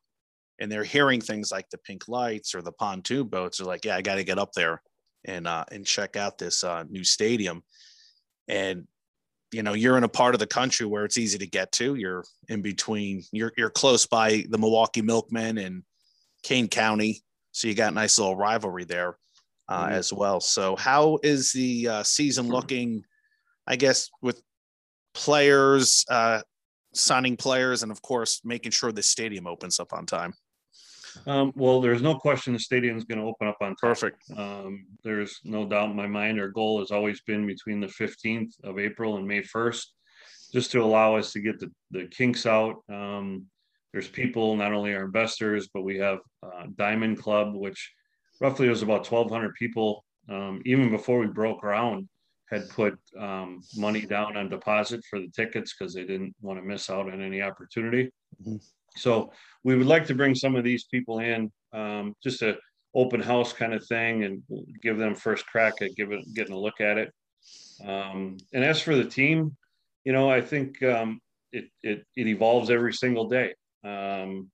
and 0.60 0.72
they're 0.72 0.84
hearing 0.84 1.20
things 1.22 1.52
like 1.52 1.70
the 1.70 1.78
pink 1.80 2.08
lights 2.08 2.56
or 2.56 2.62
the 2.62 2.72
pontoon 2.72 3.28
boats, 3.28 3.60
are 3.60 3.66
like, 3.66 3.84
yeah, 3.84 3.96
I 3.96 4.02
got 4.02 4.16
to 4.16 4.24
get 4.24 4.40
up 4.40 4.54
there 4.54 4.82
and 5.26 5.48
uh, 5.48 5.66
and 5.72 5.86
check 5.86 6.16
out 6.16 6.38
this 6.38 6.64
uh, 6.64 6.84
new 6.90 7.04
stadium. 7.04 7.64
And 8.48 8.88
you 9.52 9.64
know, 9.64 9.74
you're 9.74 9.98
in 9.98 10.06
a 10.06 10.10
part 10.10 10.34
of 10.34 10.40
the 10.40 10.48
country 10.48 10.86
where 10.86 11.04
it's 11.04 11.18
easy 11.18 11.38
to 11.38 11.48
get 11.48 11.74
to. 11.74 11.96
You're 11.96 12.24
in 12.48 12.62
between. 12.62 13.24
You're 13.34 13.52
you're 13.58 13.70
close 13.70 14.06
by 14.06 14.46
the 14.50 14.58
Milwaukee 14.58 15.02
Milkmen 15.02 15.58
and 15.58 15.84
Kane 16.44 16.70
County 16.70 17.22
so 17.52 17.68
you 17.68 17.74
got 17.74 17.92
a 17.92 17.96
nice 17.96 18.18
little 18.18 18.36
rivalry 18.36 18.86
there 18.86 19.18
uh, 19.68 19.86
mm-hmm. 19.86 19.94
as 19.94 20.14
well. 20.14 20.40
So 20.40 20.76
how 20.76 21.20
is 21.24 21.52
the 21.52 21.88
uh, 21.88 22.04
season 22.04 22.48
looking? 22.48 23.04
I 23.68 23.76
guess 23.76 24.10
with 24.22 24.42
players 25.14 26.06
uh, 26.10 26.42
signing 26.94 27.38
players, 27.38 27.84
and 27.84 27.92
of 27.92 28.02
course 28.02 28.42
making 28.44 28.72
sure 28.72 28.92
the 28.92 29.04
stadium 29.04 29.48
opens 29.48 29.80
up 29.80 29.94
on 29.94 30.06
time. 30.06 30.34
Um, 31.28 31.52
well, 31.56 31.82
there's 31.82 32.02
no 32.02 32.16
question 32.16 32.54
the 32.54 32.60
stadium 32.60 32.98
is 32.98 33.04
going 33.04 33.20
to 33.20 33.26
open 33.26 33.48
up 33.48 33.58
on 33.62 33.70
time. 33.70 33.76
Perfect. 33.82 34.24
Um, 34.38 34.86
there's 35.04 35.40
no 35.44 35.68
doubt 35.68 35.90
in 35.90 35.96
my 35.96 36.08
mind. 36.08 36.40
Our 36.40 36.48
goal 36.48 36.80
has 36.80 36.92
always 36.92 37.22
been 37.22 37.46
between 37.46 37.82
the 37.82 37.88
15th 37.88 38.52
of 38.64 38.80
April 38.80 39.18
and 39.18 39.28
May 39.28 39.42
1st, 39.42 39.86
just 40.54 40.72
to 40.72 40.82
allow 40.82 41.18
us 41.18 41.34
to 41.34 41.42
get 41.42 41.60
the, 41.60 41.70
the 41.92 42.06
kinks 42.06 42.46
out. 42.46 42.78
Um, 42.90 43.46
there's 43.92 44.08
people, 44.08 44.56
not 44.56 44.72
only 44.72 44.94
our 44.96 45.04
investors, 45.04 45.70
but 45.74 45.82
we 45.82 45.98
have 45.98 46.20
uh, 46.44 46.68
Diamond 46.78 47.20
Club, 47.20 47.54
which 47.56 47.92
roughly 48.40 48.70
was 48.70 48.82
about 48.82 49.10
1,200 49.10 49.54
people. 49.56 50.06
Um, 50.30 50.62
even 50.66 50.92
before 50.92 51.20
we 51.20 51.28
broke 51.28 51.60
ground, 51.60 52.08
had 52.52 52.70
put 52.70 53.00
um, 53.18 53.62
money 53.76 54.02
down 54.02 54.36
on 54.36 54.50
deposit 54.50 55.02
for 55.10 55.20
the 55.20 55.30
tickets 55.30 55.74
because 55.74 55.94
they 55.94 56.04
didn't 56.04 56.36
want 56.42 56.60
to 56.60 56.66
miss 56.66 56.90
out 56.90 57.12
on 57.12 57.22
any 57.22 57.42
opportunity. 57.42 58.12
Mm-hmm. 58.42 58.58
So 58.98 59.32
we 59.64 59.76
would 59.76 59.88
like 59.88 60.06
to 60.08 60.16
bring 60.16 60.36
some 60.36 60.56
of 60.56 60.66
these 60.66 60.84
people 60.86 61.20
in, 61.20 61.52
um, 61.74 62.14
just 62.22 62.42
a 62.42 62.58
open 62.94 63.22
house 63.22 63.54
kind 63.54 63.74
of 63.74 63.86
thing, 63.88 64.26
and 64.26 64.44
give 64.82 64.98
them 64.98 65.16
first 65.16 65.46
crack 65.48 65.82
at 65.82 65.96
give 65.96 66.12
it, 66.12 66.26
getting 66.36 66.54
a 66.54 66.60
look 66.60 66.82
at 66.82 66.98
it. 66.98 67.14
Um, 67.86 68.38
and 68.54 68.64
as 68.64 68.82
for 68.82 68.96
the 68.96 69.06
team, 69.06 69.56
you 70.04 70.12
know, 70.12 70.30
I 70.30 70.42
think 70.42 70.84
um, 70.84 71.22
it, 71.54 71.66
it 71.84 72.06
it 72.18 72.28
evolves 72.28 72.70
every 72.70 72.94
single 72.94 73.30
day 73.30 73.54
um, 73.86 74.52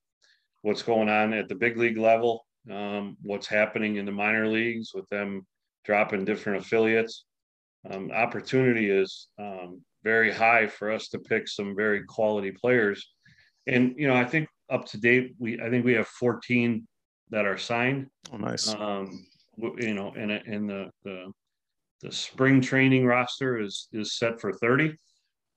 what's 0.61 0.83
going 0.83 1.09
on 1.09 1.33
at 1.33 1.49
the 1.49 1.55
big 1.55 1.77
league 1.77 1.97
level, 1.97 2.45
um, 2.71 3.17
what's 3.23 3.47
happening 3.47 3.95
in 3.95 4.05
the 4.05 4.11
minor 4.11 4.47
leagues 4.47 4.91
with 4.93 5.07
them 5.09 5.45
dropping 5.83 6.25
different 6.25 6.61
affiliates. 6.61 7.25
Um, 7.89 8.11
opportunity 8.11 8.89
is 8.89 9.27
um, 9.39 9.81
very 10.03 10.31
high 10.31 10.67
for 10.67 10.91
us 10.91 11.07
to 11.09 11.19
pick 11.19 11.47
some 11.47 11.75
very 11.75 12.03
quality 12.03 12.51
players. 12.51 13.05
And, 13.67 13.93
you 13.97 14.07
know, 14.07 14.15
I 14.15 14.25
think 14.25 14.47
up 14.69 14.85
to 14.87 14.99
date, 14.99 15.35
we, 15.39 15.59
I 15.61 15.69
think 15.69 15.85
we 15.85 15.93
have 15.93 16.07
14 16.07 16.87
that 17.29 17.45
are 17.45 17.57
signed. 17.57 18.07
Oh, 18.33 18.37
nice. 18.37 18.73
Um, 18.73 19.25
you 19.57 19.93
know, 19.93 20.13
and, 20.17 20.31
and 20.31 20.69
the, 20.69 20.89
the, 21.03 21.31
the 22.01 22.11
spring 22.11 22.61
training 22.61 23.05
roster 23.05 23.59
is, 23.59 23.87
is 23.91 24.17
set 24.17 24.39
for 24.39 24.53
30 24.53 24.95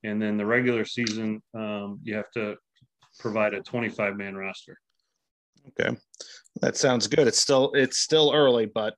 and 0.03 0.21
then 0.21 0.37
the 0.37 0.45
regular 0.45 0.85
season 0.85 1.41
um, 1.53 1.99
you 2.03 2.15
have 2.15 2.31
to 2.31 2.55
provide 3.19 3.53
a 3.53 3.61
25 3.61 4.17
man 4.17 4.35
roster. 4.35 4.77
Okay. 5.67 5.95
That 6.61 6.75
sounds 6.75 7.07
good. 7.07 7.27
It's 7.27 7.39
still 7.39 7.71
it's 7.73 7.99
still 7.99 8.31
early, 8.33 8.65
but 8.65 8.95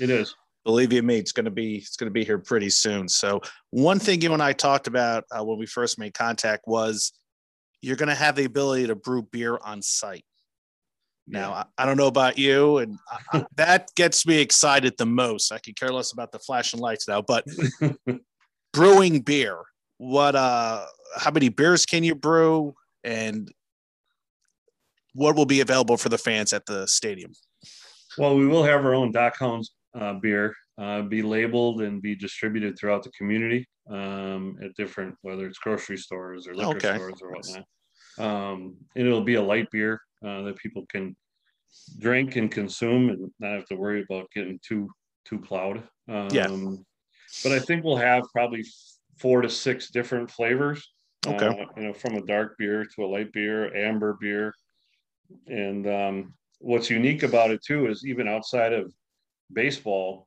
it 0.00 0.10
is. 0.10 0.34
Believe 0.68 0.92
you 0.92 1.02
me, 1.02 1.16
it's 1.16 1.32
going 1.32 1.46
to 1.46 1.50
be 1.50 1.76
it's 1.76 1.96
going 1.96 2.10
to 2.10 2.12
be 2.12 2.26
here 2.26 2.36
pretty 2.36 2.68
soon. 2.68 3.08
So 3.08 3.40
one 3.70 3.98
thing 3.98 4.20
you 4.20 4.34
and 4.34 4.42
I 4.42 4.52
talked 4.52 4.86
about 4.86 5.24
uh, 5.30 5.42
when 5.42 5.58
we 5.58 5.64
first 5.64 5.98
made 5.98 6.12
contact 6.12 6.64
was 6.66 7.14
you're 7.80 7.96
going 7.96 8.10
to 8.10 8.14
have 8.14 8.36
the 8.36 8.44
ability 8.44 8.88
to 8.88 8.94
brew 8.94 9.22
beer 9.22 9.58
on 9.64 9.80
site. 9.80 10.26
Now 11.26 11.52
yeah. 11.52 11.64
I, 11.78 11.82
I, 11.82 11.86
don't 11.86 11.96
know 11.96 12.06
about 12.06 12.36
you, 12.36 12.76
and 12.76 12.98
I, 13.32 13.46
that 13.56 13.88
gets 13.96 14.26
me 14.26 14.42
excited 14.42 14.92
the 14.98 15.06
most. 15.06 15.52
I 15.52 15.58
could 15.58 15.74
care 15.74 15.88
less 15.88 16.12
about 16.12 16.32
the 16.32 16.38
flashing 16.38 16.80
lights 16.80 17.08
now, 17.08 17.22
but 17.22 17.46
brewing 18.74 19.20
beer. 19.20 19.56
What 19.96 20.36
uh? 20.36 20.84
How 21.16 21.30
many 21.30 21.48
beers 21.48 21.86
can 21.86 22.04
you 22.04 22.14
brew? 22.14 22.74
And 23.04 23.50
what 25.14 25.34
will 25.34 25.46
be 25.46 25.62
available 25.62 25.96
for 25.96 26.10
the 26.10 26.18
fans 26.18 26.52
at 26.52 26.66
the 26.66 26.86
stadium? 26.86 27.32
Well, 28.18 28.36
we 28.36 28.46
will 28.46 28.64
have 28.64 28.84
our 28.84 28.94
own 28.94 29.12
Dock 29.12 29.38
Hounds 29.38 29.72
uh, 29.98 30.14
beer 30.14 30.54
uh, 30.78 31.02
be 31.02 31.22
labeled 31.22 31.82
and 31.82 32.00
be 32.00 32.14
distributed 32.14 32.78
throughout 32.78 33.02
the 33.02 33.10
community 33.10 33.66
um, 33.90 34.56
at 34.62 34.74
different, 34.76 35.14
whether 35.22 35.46
it's 35.46 35.58
grocery 35.58 35.96
stores 35.96 36.46
or 36.46 36.54
liquor 36.54 36.76
okay. 36.76 36.94
stores 36.94 37.20
or 37.20 37.32
whatnot. 37.32 37.64
Um, 38.18 38.76
and 38.96 39.06
it'll 39.06 39.22
be 39.22 39.34
a 39.34 39.42
light 39.42 39.70
beer 39.70 40.00
uh, 40.24 40.42
that 40.42 40.56
people 40.56 40.86
can 40.88 41.16
drink 41.98 42.36
and 42.36 42.50
consume 42.50 43.10
and 43.10 43.30
not 43.38 43.54
have 43.54 43.66
to 43.66 43.76
worry 43.76 44.02
about 44.02 44.30
getting 44.34 44.58
too 44.66 44.88
too 45.24 45.38
plowed. 45.38 45.82
Um, 46.08 46.28
yeah. 46.30 46.48
But 47.42 47.52
I 47.52 47.58
think 47.58 47.84
we'll 47.84 47.96
have 47.96 48.24
probably 48.32 48.64
four 49.18 49.42
to 49.42 49.50
six 49.50 49.90
different 49.90 50.30
flavors. 50.30 50.86
Okay. 51.26 51.46
Uh, 51.46 51.66
you 51.76 51.82
know, 51.82 51.92
from 51.92 52.14
a 52.14 52.24
dark 52.24 52.56
beer 52.58 52.86
to 52.94 53.04
a 53.04 53.06
light 53.06 53.32
beer, 53.32 53.74
amber 53.74 54.16
beer, 54.20 54.54
and 55.46 55.86
um, 55.86 56.34
what's 56.60 56.88
unique 56.88 57.22
about 57.22 57.50
it 57.50 57.62
too 57.62 57.88
is 57.88 58.06
even 58.06 58.28
outside 58.28 58.72
of 58.72 58.92
baseball, 59.52 60.26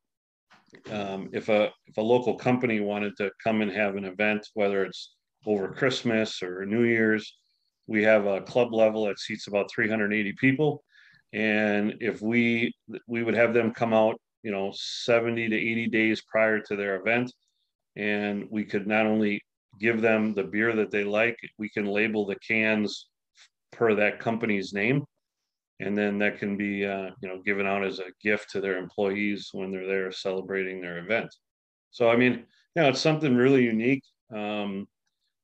um, 0.90 1.30
if 1.34 1.50
a 1.50 1.70
if 1.88 1.98
a 1.98 2.02
local 2.02 2.36
company 2.36 2.80
wanted 2.80 3.16
to 3.18 3.32
come 3.44 3.62
and 3.62 3.72
have 3.72 3.96
an 3.96 4.06
event, 4.06 4.48
whether 4.54 4.84
it's 4.86 5.16
over 5.46 5.70
Christmas 5.70 6.42
or 6.42 6.66
New 6.66 6.84
Year's, 6.84 7.38
we 7.88 8.04
have 8.04 8.26
a 8.26 8.42
club 8.42 8.74
level 8.74 9.06
that 9.06 9.20
seats 9.20 9.48
about 9.48 9.72
380 9.72 10.34
people, 10.40 10.84
and 11.34 11.96
if 12.00 12.22
we 12.22 12.74
we 13.08 13.24
would 13.24 13.36
have 13.36 13.54
them 13.54 13.74
come 13.74 13.94
out, 13.94 14.16
you 14.44 14.52
know, 14.52 14.72
70 14.74 15.50
to 15.50 15.56
80 15.56 15.88
days 15.88 16.22
prior 16.32 16.60
to 16.60 16.76
their 16.76 16.96
event, 16.96 17.32
and 17.96 18.46
we 18.50 18.64
could 18.64 18.88
not 18.88 19.06
only 19.06 19.42
give 19.80 20.02
them 20.02 20.34
the 20.34 20.44
beer 20.44 20.76
that 20.76 20.92
they 20.92 21.04
like. 21.04 21.38
We 21.58 21.70
can 21.70 21.86
label 21.86 22.26
the 22.26 22.38
cans 22.48 23.08
per 23.72 23.96
that 23.96 24.20
company's 24.20 24.74
name, 24.74 25.04
and 25.82 25.98
then 25.98 26.20
that 26.20 26.40
can 26.40 26.56
be 26.56 26.86
uh, 26.86 27.10
you 27.22 27.28
know 27.28 27.42
given 27.44 27.66
out 27.66 27.84
as 27.84 28.00
a 28.00 28.06
gift 28.22 28.50
to 28.52 28.62
their 28.62 28.78
employees 28.78 29.50
when 29.52 29.72
they're 29.72 29.88
there 29.88 30.12
celebrating 30.12 30.82
their 30.82 31.00
event. 31.00 31.34
So 31.92 32.10
I 32.10 32.16
mean, 32.16 32.46
you 32.76 32.82
know, 32.82 32.90
it's 32.90 33.02
something 33.02 33.36
really 33.36 33.64
unique. 33.64 34.04
Um, 34.34 34.88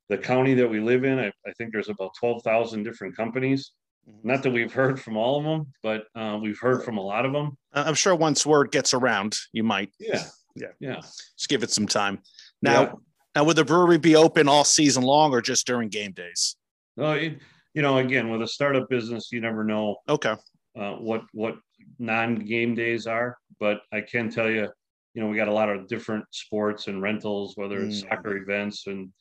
the 0.10 0.18
county 0.18 0.54
that 0.54 0.70
we 0.70 0.80
live 0.80 1.04
in, 1.04 1.20
I, 1.20 1.28
I 1.46 1.52
think 1.58 1.74
there's 1.74 1.90
about 1.90 2.12
twelve 2.18 2.44
thousand 2.44 2.84
different 2.84 3.16
companies. 3.16 3.72
Mm-hmm. 4.10 4.28
Not 4.28 4.44
that 4.44 4.52
we've 4.52 4.72
heard 4.72 5.02
from 5.02 5.18
all 5.18 5.38
of 5.38 5.44
them, 5.44 5.74
but 5.84 6.06
uh, 6.16 6.40
we've 6.42 6.60
heard 6.60 6.84
from 6.84 6.98
a 6.98 7.02
lot 7.02 7.26
of 7.26 7.34
them. 7.34 7.58
I'm 7.74 7.96
sure 7.96 8.16
once 8.16 8.46
word 8.46 8.72
gets 8.72 8.94
around, 8.94 9.36
you 9.52 9.64
might. 9.64 9.92
Yeah, 10.00 10.24
yeah, 10.56 10.68
yeah. 10.80 11.02
Just 11.02 11.50
give 11.50 11.64
it 11.64 11.72
some 11.72 11.88
time. 11.88 12.20
Now, 12.62 12.82
yeah. 12.82 12.92
now, 13.36 13.44
would 13.44 13.58
the 13.58 13.66
brewery 13.66 13.98
be 13.98 14.16
open 14.16 14.48
all 14.48 14.64
season 14.64 15.04
long 15.04 15.34
or 15.34 15.42
just 15.42 15.68
during 15.68 15.90
game 15.90 16.14
days? 16.14 16.56
No, 16.96 17.12
it, 17.12 17.40
you 17.78 17.84
know, 17.84 18.00
again, 18.00 18.32
with 18.32 18.42
a 18.42 18.48
startup 18.48 18.90
business, 18.90 19.32
you 19.32 19.40
never 19.40 19.64
know. 19.64 19.98
Okay. 20.10 20.34
Uh, 20.76 20.94
what 20.94 21.22
what 21.32 21.58
non-game 22.00 22.74
days 22.74 23.06
are, 23.06 23.38
but 23.60 23.82
I 23.94 24.02
can 24.02 24.32
tell 24.32 24.50
you, 24.50 24.68
you 25.14 25.22
know, 25.22 25.28
we 25.28 25.38
got 25.38 25.48
a 25.48 25.54
lot 25.54 25.70
of 25.70 25.88
different 25.88 26.26
sports 26.32 26.88
and 26.88 27.04
rentals, 27.04 27.56
whether 27.56 27.78
it's 27.78 28.02
mm. 28.02 28.10
soccer 28.10 28.38
events 28.38 28.88
and 28.88 29.14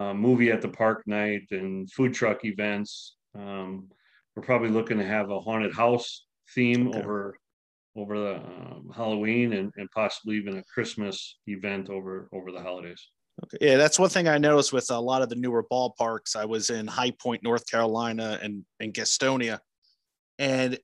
uh, 0.00 0.14
movie 0.14 0.50
at 0.50 0.62
the 0.62 0.70
park 0.70 1.02
night 1.06 1.42
and 1.50 1.92
food 1.92 2.14
truck 2.14 2.46
events. 2.46 3.16
Um, 3.34 3.88
we're 4.34 4.42
probably 4.42 4.70
looking 4.70 4.96
to 4.96 5.04
have 5.04 5.28
a 5.28 5.38
haunted 5.38 5.74
house 5.74 6.24
theme 6.54 6.88
okay. 6.88 7.00
over 7.00 7.38
over 7.94 8.18
the 8.18 8.36
um, 8.36 8.90
Halloween 8.96 9.52
and, 9.52 9.70
and 9.76 9.90
possibly 9.90 10.36
even 10.36 10.56
a 10.56 10.64
Christmas 10.64 11.40
event 11.46 11.90
over 11.90 12.30
over 12.32 12.52
the 12.52 12.62
holidays. 12.62 13.06
Okay. 13.44 13.58
Yeah, 13.60 13.76
that's 13.76 13.98
one 13.98 14.10
thing 14.10 14.26
I 14.26 14.38
noticed 14.38 14.72
with 14.72 14.90
a 14.90 14.98
lot 14.98 15.22
of 15.22 15.28
the 15.28 15.36
newer 15.36 15.64
ballparks. 15.70 16.34
I 16.34 16.44
was 16.44 16.70
in 16.70 16.86
High 16.86 17.12
Point, 17.12 17.42
North 17.42 17.66
Carolina, 17.70 18.38
and 18.42 18.64
in 18.80 18.92
Gastonia, 18.92 19.60
and 20.38 20.78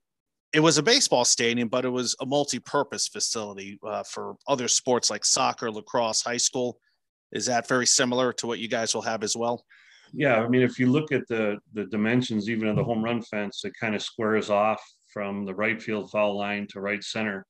it 0.53 0.61
was 0.61 0.79
a 0.79 0.83
baseball 0.83 1.25
stadium, 1.25 1.69
but 1.69 1.85
it 1.85 1.89
was 1.89 2.15
a 2.21 2.27
multi-purpose 2.27 3.09
facility 3.09 3.79
uh, 3.85 4.05
for 4.05 4.37
other 4.47 4.69
sports 4.69 5.11
like 5.11 5.25
soccer, 5.25 5.71
lacrosse, 5.71 6.23
high 6.23 6.37
school. 6.37 6.79
Is 7.33 7.47
that 7.47 7.67
very 7.67 7.87
similar 7.87 8.33
to 8.35 8.47
what 8.47 8.61
you 8.61 8.69
guys 8.69 8.95
will 8.95 9.03
have 9.03 9.25
as 9.25 9.37
well? 9.37 9.65
Yeah, 10.13 10.37
I 10.37 10.49
mean, 10.49 10.63
if 10.63 10.79
you 10.79 10.91
look 10.93 11.11
at 11.11 11.27
the 11.29 11.59
the 11.73 11.87
dimensions, 11.87 12.49
even 12.49 12.69
of 12.69 12.77
the 12.77 12.85
home 12.85 13.03
run 13.03 13.21
fence, 13.21 13.65
it 13.65 13.73
kind 13.79 13.97
of 13.97 14.03
squares 14.03 14.49
off 14.49 14.81
from 15.13 15.45
the 15.45 15.55
right 15.55 15.83
field 15.83 16.11
foul 16.11 16.39
line 16.39 16.69
to 16.71 16.81
right 16.81 17.03
center. 17.03 17.45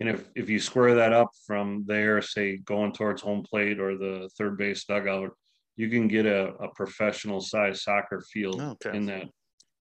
And 0.00 0.08
if, 0.08 0.28
if 0.34 0.48
you 0.48 0.58
square 0.58 0.94
that 0.94 1.12
up 1.12 1.30
from 1.46 1.84
there, 1.86 2.20
say 2.22 2.58
going 2.58 2.92
towards 2.92 3.22
home 3.22 3.42
plate 3.42 3.80
or 3.80 3.96
the 3.96 4.30
third 4.36 4.56
base 4.56 4.84
dugout, 4.84 5.30
you 5.76 5.88
can 5.88 6.08
get 6.08 6.26
a, 6.26 6.54
a 6.54 6.68
professional 6.74 7.40
size 7.40 7.82
soccer 7.82 8.22
field 8.32 8.60
okay. 8.60 8.96
in 8.96 9.06
that. 9.06 9.28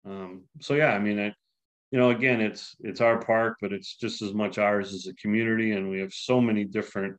Um, 0.06 0.44
so 0.60 0.74
yeah, 0.74 0.92
I 0.92 0.98
mean, 0.98 1.18
I, 1.18 1.34
you 1.90 1.98
know, 1.98 2.10
again, 2.10 2.40
it's 2.40 2.74
it's 2.80 3.00
our 3.00 3.20
park, 3.20 3.58
but 3.60 3.72
it's 3.72 3.96
just 3.96 4.20
as 4.22 4.34
much 4.34 4.58
ours 4.58 4.92
as 4.92 5.06
a 5.06 5.14
community, 5.14 5.72
and 5.72 5.88
we 5.88 6.00
have 6.00 6.12
so 6.12 6.40
many 6.40 6.64
different 6.64 7.16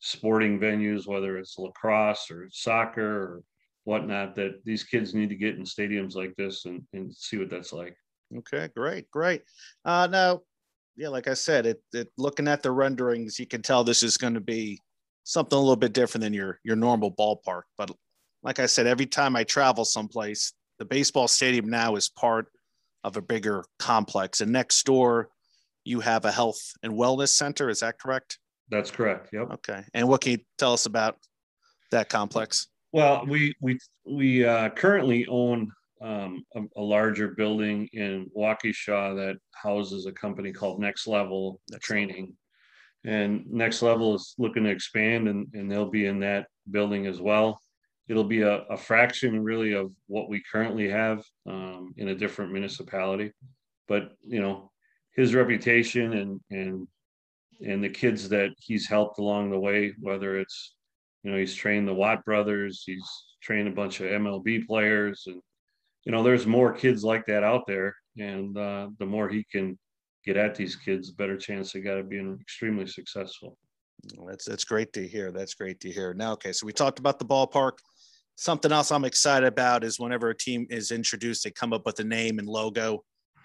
sporting 0.00 0.60
venues, 0.60 1.06
whether 1.06 1.38
it's 1.38 1.58
lacrosse 1.58 2.30
or 2.30 2.48
soccer 2.50 3.22
or 3.22 3.42
whatnot, 3.84 4.36
that 4.36 4.64
these 4.64 4.84
kids 4.84 5.14
need 5.14 5.30
to 5.30 5.34
get 5.34 5.56
in 5.56 5.62
stadiums 5.62 6.14
like 6.14 6.34
this 6.36 6.66
and, 6.66 6.82
and 6.92 7.14
see 7.14 7.38
what 7.38 7.50
that's 7.50 7.72
like. 7.72 7.96
Okay, 8.36 8.68
great, 8.76 9.10
great. 9.10 9.42
Uh, 9.84 10.06
now, 10.10 10.42
yeah, 10.98 11.08
like 11.08 11.28
I 11.28 11.34
said, 11.34 11.64
it, 11.64 11.80
it 11.92 12.08
looking 12.18 12.48
at 12.48 12.62
the 12.62 12.72
renderings, 12.72 13.38
you 13.38 13.46
can 13.46 13.62
tell 13.62 13.84
this 13.84 14.02
is 14.02 14.16
going 14.16 14.34
to 14.34 14.40
be 14.40 14.80
something 15.22 15.56
a 15.56 15.60
little 15.60 15.76
bit 15.76 15.92
different 15.92 16.22
than 16.22 16.34
your 16.34 16.58
your 16.64 16.76
normal 16.76 17.12
ballpark. 17.14 17.62
But 17.78 17.92
like 18.42 18.58
I 18.58 18.66
said, 18.66 18.86
every 18.86 19.06
time 19.06 19.36
I 19.36 19.44
travel 19.44 19.84
someplace, 19.84 20.52
the 20.78 20.84
baseball 20.84 21.28
stadium 21.28 21.70
now 21.70 21.94
is 21.94 22.08
part 22.08 22.46
of 23.04 23.16
a 23.16 23.22
bigger 23.22 23.64
complex, 23.78 24.40
and 24.40 24.52
next 24.52 24.84
door 24.84 25.28
you 25.84 26.00
have 26.00 26.24
a 26.24 26.32
health 26.32 26.60
and 26.82 26.92
wellness 26.92 27.28
center. 27.28 27.70
Is 27.70 27.80
that 27.80 27.98
correct? 28.00 28.38
That's 28.68 28.90
correct. 28.90 29.30
Yep. 29.32 29.50
Okay. 29.52 29.84
And 29.94 30.08
what 30.08 30.20
can 30.20 30.32
you 30.32 30.38
tell 30.58 30.72
us 30.72 30.86
about 30.86 31.16
that 31.92 32.08
complex? 32.08 32.66
Well, 32.92 33.24
we 33.24 33.54
we 33.60 33.78
we 34.04 34.44
uh, 34.44 34.70
currently 34.70 35.26
own 35.28 35.70
um, 36.00 36.44
a, 36.54 36.60
a, 36.76 36.82
larger 36.82 37.28
building 37.28 37.88
in 37.92 38.30
Waukesha 38.36 39.16
that 39.16 39.36
houses 39.54 40.06
a 40.06 40.12
company 40.12 40.52
called 40.52 40.80
Next 40.80 41.06
Level 41.06 41.60
Next 41.70 41.84
Training. 41.84 42.36
And 43.04 43.46
Next 43.50 43.82
Level 43.82 44.14
is 44.14 44.34
looking 44.38 44.64
to 44.64 44.70
expand 44.70 45.28
and, 45.28 45.46
and 45.54 45.70
they'll 45.70 45.90
be 45.90 46.06
in 46.06 46.20
that 46.20 46.46
building 46.70 47.06
as 47.06 47.20
well. 47.20 47.60
It'll 48.08 48.24
be 48.24 48.42
a, 48.42 48.62
a 48.64 48.76
fraction 48.76 49.42
really 49.42 49.72
of 49.72 49.92
what 50.06 50.28
we 50.28 50.42
currently 50.50 50.88
have 50.88 51.24
um, 51.48 51.94
in 51.96 52.08
a 52.08 52.14
different 52.14 52.52
municipality. 52.52 53.32
But, 53.86 54.12
you 54.26 54.40
know, 54.40 54.70
his 55.14 55.34
reputation 55.34 56.12
and, 56.14 56.40
and, 56.50 56.88
and 57.64 57.82
the 57.82 57.88
kids 57.88 58.28
that 58.28 58.50
he's 58.58 58.88
helped 58.88 59.18
along 59.18 59.50
the 59.50 59.58
way, 59.58 59.94
whether 60.00 60.38
it's, 60.38 60.74
you 61.22 61.30
know, 61.30 61.38
he's 61.38 61.54
trained 61.54 61.88
the 61.88 61.94
Watt 61.94 62.24
brothers, 62.24 62.82
he's 62.86 63.06
trained 63.42 63.68
a 63.68 63.72
bunch 63.72 64.00
of 64.00 64.06
MLB 64.06 64.66
players 64.66 65.24
and 65.26 65.40
you 66.08 66.12
know, 66.12 66.22
there's 66.22 66.46
more 66.46 66.72
kids 66.72 67.04
like 67.04 67.26
that 67.26 67.44
out 67.44 67.66
there, 67.66 67.94
and 68.16 68.56
uh, 68.56 68.88
the 68.98 69.04
more 69.04 69.28
he 69.28 69.44
can 69.52 69.78
get 70.24 70.38
at 70.38 70.54
these 70.54 70.74
kids, 70.74 71.08
the 71.08 71.14
better 71.14 71.36
chance 71.36 71.70
they 71.70 71.80
got 71.80 71.98
of 71.98 72.08
being 72.08 72.38
extremely 72.40 72.86
successful. 72.86 73.58
That's 74.26 74.46
that's 74.46 74.64
great 74.64 74.94
to 74.94 75.06
hear. 75.06 75.30
That's 75.30 75.52
great 75.52 75.80
to 75.80 75.90
hear. 75.90 76.14
Now, 76.14 76.32
okay, 76.32 76.52
so 76.52 76.64
we 76.64 76.72
talked 76.72 76.98
about 76.98 77.18
the 77.18 77.26
ballpark. 77.26 77.72
Something 78.36 78.72
else 78.72 78.90
I'm 78.90 79.04
excited 79.04 79.46
about 79.46 79.84
is 79.84 80.00
whenever 80.00 80.30
a 80.30 80.36
team 80.36 80.66
is 80.70 80.92
introduced, 80.92 81.44
they 81.44 81.50
come 81.50 81.74
up 81.74 81.84
with 81.84 82.00
a 82.00 82.04
name 82.04 82.38
and 82.38 82.48
logo. 82.48 83.04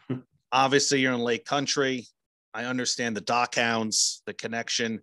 Obviously, 0.53 1.01
you're 1.01 1.11
in 1.11 1.19
Lake 1.19 1.43
Country. 1.43 2.07
I 2.53 2.63
understand 2.63 3.17
the 3.17 3.21
Dockhounds, 3.21 4.21
the 4.25 4.33
connection. 4.33 5.01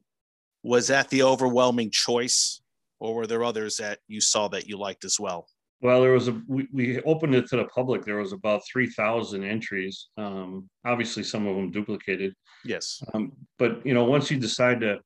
Was 0.63 0.87
that 0.87 1.11
the 1.11 1.25
overwhelming 1.25 1.91
choice, 1.91 2.63
or 3.01 3.15
were 3.15 3.27
there 3.27 3.45
others 3.45 3.77
that 3.77 3.99
you 4.09 4.23
saw 4.23 4.49
that 4.49 4.67
you 4.67 4.79
liked 4.79 5.05
as 5.05 5.21
well? 5.21 5.47
Well, 5.83 6.03
there 6.03 6.13
was 6.13 6.29
a 6.29 6.41
we, 6.47 6.69
we 6.73 7.01
opened 7.03 7.35
it 7.35 7.49
to 7.49 7.57
the 7.57 7.65
public. 7.65 8.05
There 8.05 8.19
was 8.19 8.33
about 8.33 8.63
three 8.71 8.89
thousand 8.89 9.45
entries. 9.45 10.09
Um, 10.19 10.69
obviously, 10.85 11.23
some 11.23 11.47
of 11.47 11.57
them 11.57 11.71
duplicated. 11.71 12.35
Yes. 12.65 13.03
Um, 13.15 13.33
but 13.59 13.85
you 13.87 13.95
know, 13.95 14.05
once 14.05 14.31
you 14.31 14.39
decide 14.39 14.81
to 14.81 14.99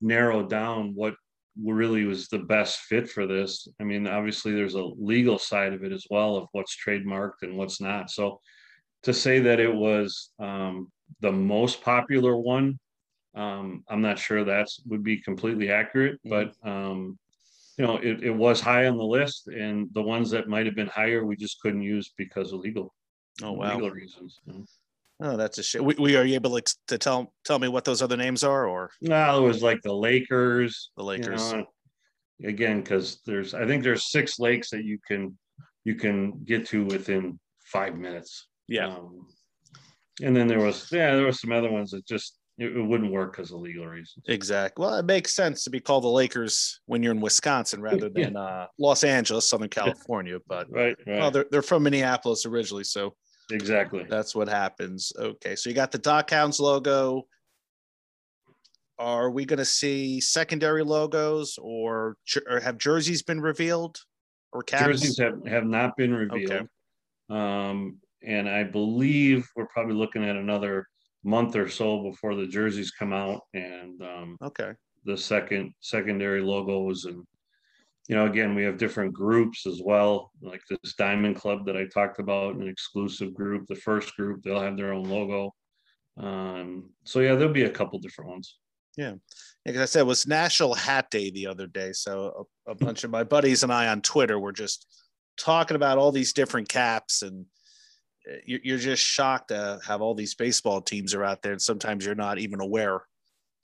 narrow 0.00 0.46
down 0.46 0.92
what 0.94 1.14
really 1.62 2.04
was 2.04 2.28
the 2.28 2.40
best 2.40 2.80
fit 2.80 3.08
for 3.08 3.26
this, 3.26 3.68
I 3.80 3.84
mean, 3.84 4.06
obviously 4.06 4.52
there's 4.52 4.74
a 4.74 4.82
legal 4.82 5.38
side 5.38 5.72
of 5.72 5.84
it 5.84 5.92
as 5.92 6.04
well 6.10 6.36
of 6.36 6.48
what's 6.52 6.76
trademarked 6.76 7.42
and 7.42 7.56
what's 7.56 7.80
not. 7.80 8.10
So 8.10 8.40
to 9.04 9.14
say 9.14 9.38
that 9.40 9.60
it 9.60 9.74
was 9.74 10.30
um, 10.38 10.90
the 11.20 11.32
most 11.32 11.82
popular 11.82 12.36
one, 12.36 12.78
um, 13.34 13.84
I'm 13.88 14.02
not 14.02 14.18
sure 14.18 14.44
that 14.44 14.66
would 14.86 15.04
be 15.04 15.22
completely 15.22 15.70
accurate, 15.70 16.18
mm-hmm. 16.26 16.30
but 16.62 16.68
um, 16.68 17.18
you 17.78 17.86
know, 17.86 17.96
it, 17.98 18.22
it 18.22 18.30
was 18.30 18.60
high 18.60 18.86
on 18.86 18.96
the 18.96 19.04
list, 19.04 19.48
and 19.48 19.88
the 19.92 20.02
ones 20.02 20.30
that 20.30 20.48
might 20.48 20.66
have 20.66 20.74
been 20.74 20.86
higher, 20.86 21.24
we 21.24 21.36
just 21.36 21.60
couldn't 21.60 21.82
use 21.82 22.12
because 22.16 22.52
of 22.52 22.60
legal. 22.60 22.94
Oh 23.42 23.52
wow, 23.52 23.74
legal 23.74 23.90
reasons. 23.90 24.40
You 24.46 24.52
know? 24.54 24.64
Oh, 25.20 25.36
that's 25.36 25.58
a 25.58 25.62
shit. 25.62 25.84
We, 25.84 25.94
we, 25.98 26.16
are 26.16 26.24
you 26.24 26.34
able 26.34 26.58
to 26.88 26.98
tell 26.98 27.32
tell 27.44 27.58
me 27.58 27.68
what 27.68 27.84
those 27.84 28.02
other 28.02 28.16
names 28.16 28.44
are, 28.44 28.66
or 28.66 28.90
no? 29.02 29.44
It 29.44 29.48
was 29.48 29.62
like 29.62 29.82
the 29.82 29.92
Lakers. 29.92 30.90
The 30.96 31.04
Lakers. 31.04 31.52
You 31.52 31.58
know, 31.58 31.66
again, 32.48 32.80
because 32.80 33.20
there's 33.26 33.54
I 33.54 33.66
think 33.66 33.82
there's 33.82 34.10
six 34.10 34.38
lakes 34.38 34.70
that 34.70 34.84
you 34.84 34.98
can 35.06 35.36
you 35.84 35.94
can 35.94 36.44
get 36.44 36.66
to 36.68 36.84
within 36.86 37.38
five 37.64 37.96
minutes. 37.96 38.48
Yeah. 38.68 38.88
Um, 38.88 39.26
and 40.22 40.34
then 40.34 40.46
there 40.46 40.60
was 40.60 40.88
yeah 40.90 41.14
there 41.14 41.26
were 41.26 41.32
some 41.32 41.52
other 41.52 41.70
ones 41.70 41.90
that 41.90 42.06
just 42.06 42.38
it, 42.58 42.86
wouldn't 42.86 43.12
work 43.12 43.32
because 43.32 43.50
of 43.50 43.60
legal 43.60 43.86
reasons. 43.86 44.24
Exactly. 44.28 44.84
Well, 44.84 44.94
it 44.96 45.04
makes 45.04 45.34
sense 45.34 45.64
to 45.64 45.70
be 45.70 45.80
called 45.80 46.04
the 46.04 46.08
Lakers 46.08 46.80
when 46.86 47.02
you're 47.02 47.12
in 47.12 47.20
Wisconsin 47.20 47.82
rather 47.82 48.08
than 48.08 48.32
yeah. 48.32 48.40
uh, 48.40 48.66
Los 48.78 49.04
Angeles, 49.04 49.48
Southern 49.48 49.68
California. 49.68 50.38
But 50.46 50.70
right, 50.70 50.96
right. 51.06 51.18
Well, 51.18 51.30
they're, 51.30 51.46
they're 51.50 51.62
from 51.62 51.82
Minneapolis 51.82 52.46
originally, 52.46 52.84
so 52.84 53.14
exactly 53.52 54.04
that's 54.08 54.34
what 54.34 54.48
happens. 54.48 55.12
Okay, 55.18 55.54
so 55.54 55.68
you 55.68 55.76
got 55.76 55.92
the 55.92 55.98
Dockhounds 55.98 56.58
logo. 56.58 57.26
Are 58.98 59.30
we 59.30 59.44
going 59.44 59.58
to 59.58 59.64
see 59.66 60.20
secondary 60.20 60.82
logos, 60.82 61.58
or, 61.60 62.16
or 62.48 62.60
have 62.60 62.78
jerseys 62.78 63.22
been 63.22 63.42
revealed, 63.42 63.98
or 64.52 64.62
caps? 64.62 64.84
Jerseys 64.84 65.18
have 65.18 65.46
have 65.46 65.66
not 65.66 65.98
been 65.98 66.14
revealed. 66.14 66.50
Okay. 66.50 66.66
Um, 67.28 67.98
and 68.26 68.48
I 68.48 68.64
believe 68.64 69.46
we're 69.54 69.66
probably 69.66 69.94
looking 69.94 70.24
at 70.24 70.36
another 70.36 70.86
month 71.24 71.56
or 71.56 71.68
so 71.68 72.02
before 72.02 72.34
the 72.34 72.46
jerseys 72.46 72.90
come 72.90 73.12
out 73.12 73.40
and 73.54 74.00
um, 74.02 74.36
okay. 74.42 74.72
the 75.04 75.16
second 75.16 75.72
secondary 75.80 76.40
logos 76.40 77.04
and 77.04 77.24
you 78.08 78.14
know 78.14 78.26
again 78.26 78.54
we 78.54 78.62
have 78.62 78.78
different 78.78 79.12
groups 79.12 79.66
as 79.66 79.80
well 79.84 80.30
like 80.40 80.60
this 80.70 80.94
diamond 80.94 81.34
club 81.34 81.66
that 81.66 81.76
i 81.76 81.84
talked 81.86 82.20
about 82.20 82.54
an 82.54 82.68
exclusive 82.68 83.34
group 83.34 83.66
the 83.66 83.74
first 83.74 84.14
group 84.16 84.42
they'll 84.42 84.60
have 84.60 84.76
their 84.76 84.92
own 84.92 85.04
logo. 85.04 85.52
Um, 86.18 86.90
so 87.04 87.20
yeah 87.20 87.34
there'll 87.34 87.52
be 87.52 87.64
a 87.64 87.70
couple 87.70 87.98
different 87.98 88.30
ones. 88.30 88.56
Yeah. 88.96 89.12
Like 89.66 89.76
I 89.76 89.84
said, 89.84 90.00
it 90.00 90.06
was 90.06 90.26
National 90.26 90.74
Hat 90.74 91.10
Day 91.10 91.30
the 91.30 91.46
other 91.48 91.66
day. 91.66 91.92
So 91.92 92.46
a, 92.66 92.70
a 92.70 92.74
bunch 92.86 93.04
of 93.04 93.10
my 93.10 93.24
buddies 93.24 93.62
and 93.62 93.72
I 93.72 93.88
on 93.88 94.00
Twitter 94.00 94.38
were 94.38 94.52
just 94.52 94.86
talking 95.36 95.76
about 95.76 95.98
all 95.98 96.12
these 96.12 96.32
different 96.32 96.68
caps, 96.68 97.22
and 97.22 97.46
you're 98.44 98.78
just 98.78 99.02
shocked 99.02 99.48
to 99.48 99.78
have 99.86 100.00
all 100.00 100.14
these 100.14 100.34
baseball 100.34 100.80
teams 100.80 101.14
are 101.14 101.24
out 101.24 101.42
there, 101.42 101.52
and 101.52 101.62
sometimes 101.62 102.04
you're 102.04 102.14
not 102.14 102.38
even 102.38 102.60
aware 102.60 103.02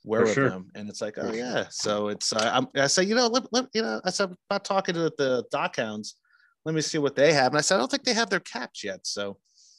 where 0.04 0.22
of 0.22 0.32
sure. 0.32 0.50
them. 0.50 0.70
And 0.74 0.88
it's 0.88 1.00
like, 1.00 1.16
oh 1.18 1.32
yeah. 1.32 1.66
So 1.70 2.08
it's 2.08 2.32
uh, 2.32 2.50
I'm, 2.52 2.68
I 2.76 2.86
say, 2.86 3.04
you 3.04 3.14
know, 3.14 3.26
let, 3.26 3.52
let, 3.52 3.66
you 3.74 3.82
know, 3.82 4.00
I 4.04 4.10
said 4.10 4.34
about 4.50 4.64
talking 4.64 4.94
to 4.94 5.12
the 5.18 5.44
Dock 5.50 5.76
Hounds. 5.76 6.16
Let 6.64 6.74
me 6.74 6.80
see 6.80 6.98
what 6.98 7.16
they 7.16 7.32
have, 7.32 7.52
and 7.52 7.58
I 7.58 7.60
said 7.60 7.76
I 7.76 7.78
don't 7.78 7.90
think 7.90 8.04
they 8.04 8.14
have 8.14 8.30
their 8.30 8.40
caps 8.40 8.84
yet. 8.84 9.00
So 9.04 9.38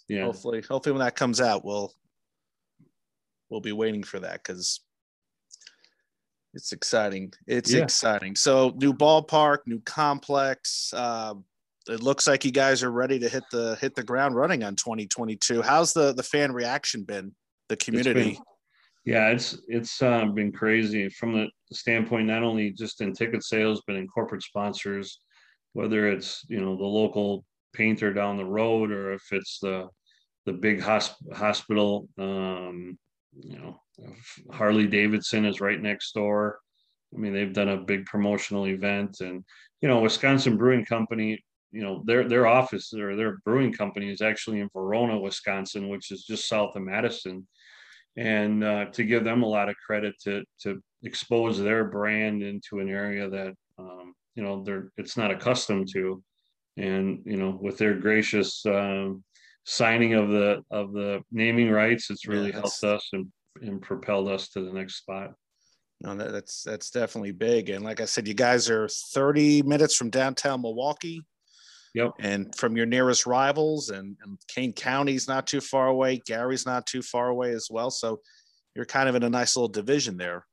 yeah, 0.10 0.24
hopefully, 0.24 0.62
hopefully 0.68 0.94
when 0.94 1.06
that 1.06 1.16
comes 1.16 1.40
out, 1.40 1.63
we'll 1.63 1.94
we'll 3.50 3.62
be 3.62 3.72
waiting 3.72 4.04
for 4.04 4.20
that 4.20 4.44
because 4.44 4.82
it's 6.54 6.74
exciting. 6.74 7.34
It's 7.48 7.74
yeah. 7.74 7.84
exciting. 7.84 8.36
So 8.36 8.74
new 8.75 8.94
ballpark, 8.94 9.60
new 9.66 9.80
complex. 9.80 10.94
Uh, 10.94 11.36
it 11.88 12.02
looks 12.02 12.28
like 12.28 12.46
you 12.46 12.52
guys 12.52 12.84
are 12.84 12.92
ready 12.92 13.20
to 13.20 13.30
hit 13.30 13.44
the 13.52 13.78
hit 13.82 13.96
the 13.96 14.04
ground 14.04 14.36
running 14.36 14.63
on 14.63 14.75
2022. 14.75 15.62
How's 15.62 15.94
the 15.94 16.13
the 16.13 16.24
fan 16.24 16.52
reaction 16.52 17.04
been? 17.04 17.34
The 17.70 17.78
community. 17.78 18.32
Been, 18.34 18.38
yeah, 19.06 19.30
it's 19.30 19.58
it's 19.68 20.02
uh, 20.02 20.25
been 20.25 20.52
crazy 20.52 21.10
from 21.10 21.34
the 21.34 21.50
standpoint 21.74 22.28
not 22.28 22.44
only 22.44 22.72
just 22.72 23.02
in 23.02 23.13
ticket 23.13 23.44
sales 23.44 23.82
but 23.86 23.96
in 23.96 24.08
corporate 24.08 24.44
sponsors, 24.44 25.20
whether 25.74 26.08
it's 26.08 26.44
you 26.48 26.60
know 26.60 26.78
the 26.78 26.84
local 26.84 27.44
painter 27.74 28.13
down 28.13 28.38
the 28.38 28.46
road 28.46 28.92
or 28.92 29.13
if 29.13 29.24
it's 29.32 29.60
the 29.60 29.88
the 30.46 30.54
big 30.54 30.82
hosp- 30.82 31.34
hospital. 31.34 32.08
Um, 32.18 32.98
you 33.40 33.58
know, 33.58 33.82
Harley 34.52 34.88
Davidson 34.88 35.46
is 35.46 35.62
right 35.62 35.82
next 35.82 36.13
door. 36.13 36.60
I 37.13 37.18
mean, 37.18 37.34
they've 37.34 37.54
done 37.54 37.70
a 37.70 37.78
big 37.78 38.06
promotional 38.06 38.68
event, 38.68 39.18
and 39.22 39.44
you 39.82 39.88
know, 39.88 40.00
Wisconsin 40.00 40.58
Brewing 40.58 40.86
Company. 40.86 41.44
You 41.74 41.84
know, 41.84 42.03
their 42.06 42.27
their 42.30 42.48
office 42.48 42.94
or 42.94 43.15
their 43.15 43.38
brewing 43.44 43.74
company 43.74 44.10
is 44.10 44.22
actually 44.22 44.60
in 44.60 44.70
Verona, 44.74 45.20
Wisconsin, 45.20 45.89
which 45.89 46.12
is 46.12 46.24
just 46.24 46.48
south 46.48 46.75
of 46.75 46.84
Madison. 46.84 47.48
And 48.15 48.63
uh, 48.63 48.86
to 48.92 49.03
give 49.03 49.24
them 49.24 49.44
a 49.44 49.48
lot 49.48 49.70
of 49.70 49.75
credit 49.86 50.13
to 50.24 50.44
to 50.62 50.82
expose 51.03 51.60
their 51.60 51.86
brand 51.86 52.44
into 52.44 52.80
an 52.80 52.89
area 52.89 53.27
that 53.30 53.53
um, 53.80 54.13
you 54.36 54.44
know 54.44 54.63
they're 54.63 54.92
it's 54.98 55.18
not 55.18 55.32
accustomed 55.32 55.89
to, 55.94 56.24
and 56.77 57.20
you 57.25 57.38
know, 57.38 57.58
with 57.60 57.77
their 57.77 57.96
gracious 57.96 58.63
um, 58.65 59.24
signing 59.65 60.13
of 60.13 60.30
the 60.30 60.62
of 60.72 60.94
the 60.94 61.22
naming 61.32 61.72
rights, 61.72 62.10
it's 62.10 62.27
really 62.27 62.50
yeah, 62.50 62.62
helped 62.62 62.84
us 62.84 63.10
and 63.13 63.27
and 63.62 63.82
propelled 63.82 64.30
us 64.30 64.50
to 64.50 64.63
the 64.63 64.74
next 64.74 64.98
spot. 64.98 65.32
No, 66.01 66.15
that, 66.15 66.32
that's 66.32 66.63
that's 66.63 66.89
definitely 66.89 67.32
big. 67.32 67.70
And 67.70 67.84
like 67.84 68.01
I 68.01 68.06
said, 68.06 68.27
you 68.27 68.34
guys 68.34 68.70
are 68.70 68.88
30 68.89 69.62
minutes 69.63 69.96
from 69.96 70.10
downtown 70.10 70.62
Milwaukee. 70.62 71.22
Yep. 71.94 72.12
And 72.20 72.56
from 72.56 72.76
your 72.76 72.88
nearest 72.88 73.26
rivals, 73.26 73.90
and, 73.90 74.18
and 74.24 74.38
Kane 74.48 74.74
County's 74.74 75.28
not 75.28 75.46
too 75.46 75.62
far 75.62 75.88
away. 75.88 76.22
Gary's 76.26 76.66
not 76.66 76.88
too 76.88 77.02
far 77.02 77.30
away 77.30 77.52
as 77.52 77.68
well. 77.70 77.92
So 77.92 78.20
you're 78.76 78.86
kind 78.86 79.08
of 79.08 79.16
in 79.16 79.24
a 79.24 79.30
nice 79.30 79.56
little 79.56 79.70
division 79.70 80.18
there. 80.18 80.46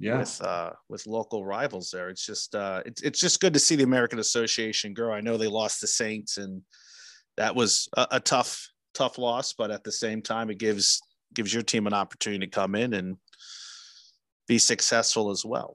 Yeah. 0.00 0.18
With 0.18 0.40
uh, 0.40 0.70
with 0.88 1.08
local 1.08 1.44
rivals 1.44 1.90
there. 1.90 2.08
It's 2.08 2.24
just 2.24 2.54
uh, 2.54 2.82
it's 2.86 3.02
it's 3.02 3.18
just 3.18 3.40
good 3.40 3.52
to 3.54 3.58
see 3.58 3.74
the 3.74 3.82
American 3.82 4.20
Association 4.20 4.94
grow. 4.94 5.12
I 5.12 5.20
know 5.20 5.36
they 5.36 5.48
lost 5.48 5.80
the 5.80 5.88
Saints, 5.88 6.36
and 6.36 6.62
that 7.36 7.56
was 7.56 7.88
a, 7.96 8.06
a 8.12 8.20
tough 8.20 8.68
tough 8.94 9.18
loss, 9.18 9.54
but 9.54 9.72
at 9.72 9.82
the 9.82 9.90
same 9.90 10.22
time, 10.22 10.50
it 10.50 10.58
gives 10.58 11.00
gives 11.34 11.52
your 11.52 11.64
team 11.64 11.88
an 11.88 11.94
opportunity 11.94 12.46
to 12.46 12.50
come 12.50 12.76
in 12.76 12.94
and 12.94 13.16
be 14.46 14.58
successful 14.58 15.30
as 15.30 15.44
well. 15.44 15.74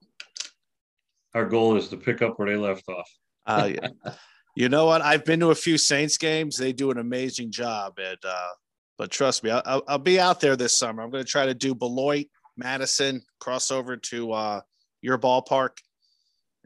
Our 1.34 1.46
goal 1.46 1.76
is 1.76 1.90
to 1.90 1.98
pick 1.98 2.22
up 2.22 2.40
where 2.40 2.48
they 2.48 2.56
left 2.56 2.88
off. 2.88 3.10
uh, 3.46 3.70
yeah. 3.74 4.14
You 4.56 4.70
know 4.70 4.86
what? 4.86 5.02
I've 5.02 5.26
been 5.26 5.40
to 5.40 5.50
a 5.50 5.56
few 5.56 5.78
Saints 5.78 6.18
games. 6.18 6.58
They 6.58 6.74
do 6.74 6.92
an 6.92 7.00
amazing 7.00 7.52
job. 7.52 7.98
And, 7.98 8.18
uh, 8.24 8.50
but 8.98 9.10
trust 9.10 9.44
me, 9.44 9.50
I'll, 9.50 9.84
I'll 9.88 9.98
be 9.98 10.20
out 10.20 10.40
there 10.40 10.56
this 10.56 10.78
summer. 10.78 11.02
I'm 11.02 11.10
going 11.10 11.24
to 11.24 11.30
try 11.30 11.46
to 11.46 11.56
do 11.56 11.74
Beloit, 11.74 12.28
Madison, 12.56 13.24
cross 13.40 13.72
over 13.72 13.98
to 13.98 14.32
uh, 14.32 14.62
your 15.02 15.18
ballpark, 15.18 15.78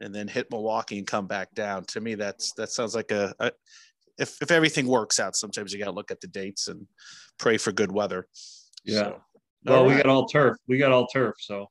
and 0.00 0.14
then 0.14 0.28
hit 0.28 0.50
Milwaukee 0.50 0.98
and 0.98 1.06
come 1.06 1.26
back 1.26 1.54
down. 1.54 1.84
To 1.86 2.00
me, 2.00 2.14
that's 2.14 2.52
that 2.52 2.70
sounds 2.70 2.94
like 2.94 3.10
a, 3.10 3.34
a 3.40 3.52
if 4.18 4.40
if 4.42 4.50
everything 4.50 4.86
works 4.86 5.18
out. 5.18 5.34
Sometimes 5.34 5.72
you 5.72 5.78
got 5.78 5.86
to 5.86 5.92
look 5.92 6.10
at 6.10 6.20
the 6.20 6.28
dates 6.28 6.68
and 6.68 6.86
pray 7.38 7.56
for 7.56 7.72
good 7.72 7.90
weather. 7.90 8.28
Yeah. 8.84 8.98
So, 8.98 9.22
well, 9.64 9.86
right. 9.86 9.96
we 9.96 10.02
got 10.02 10.06
all 10.06 10.26
turf. 10.26 10.58
We 10.68 10.76
got 10.76 10.92
all 10.92 11.06
turf, 11.06 11.36
so 11.40 11.68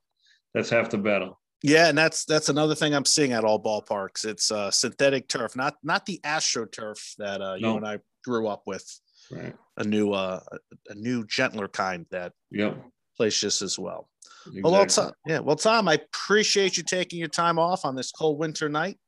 that's 0.52 0.68
half 0.68 0.90
the 0.90 0.98
battle. 0.98 1.40
Yeah, 1.62 1.88
and 1.88 1.98
that's 1.98 2.24
that's 2.24 2.48
another 2.48 2.74
thing 2.74 2.94
I'm 2.94 3.04
seeing 3.04 3.32
at 3.32 3.44
all 3.44 3.60
ballparks. 3.62 4.24
It's 4.24 4.52
uh, 4.52 4.70
synthetic 4.70 5.28
turf, 5.28 5.56
not 5.56 5.76
not 5.82 6.06
the 6.06 6.20
AstroTurf 6.24 7.16
that 7.16 7.40
uh, 7.40 7.54
you 7.54 7.76
and 7.76 7.86
I 7.86 7.98
grew 8.24 8.46
up 8.46 8.62
with. 8.66 8.84
Right. 9.30 9.54
A 9.76 9.84
new 9.84 10.12
uh, 10.12 10.40
a 10.88 10.94
new 10.94 11.26
gentler 11.26 11.68
kind 11.68 12.06
that 12.10 12.32
yep. 12.50 12.80
plays 13.16 13.38
just 13.38 13.62
as 13.62 13.78
well. 13.78 14.08
Exactly. 14.46 14.62
Well, 14.62 14.86
Tom, 14.86 15.12
yeah. 15.26 15.40
Well, 15.40 15.56
Tom, 15.56 15.88
I 15.88 15.94
appreciate 15.94 16.76
you 16.76 16.82
taking 16.82 17.18
your 17.18 17.28
time 17.28 17.58
off 17.58 17.84
on 17.84 17.96
this 17.96 18.12
cold 18.12 18.38
winter 18.38 18.68
night. 18.68 18.98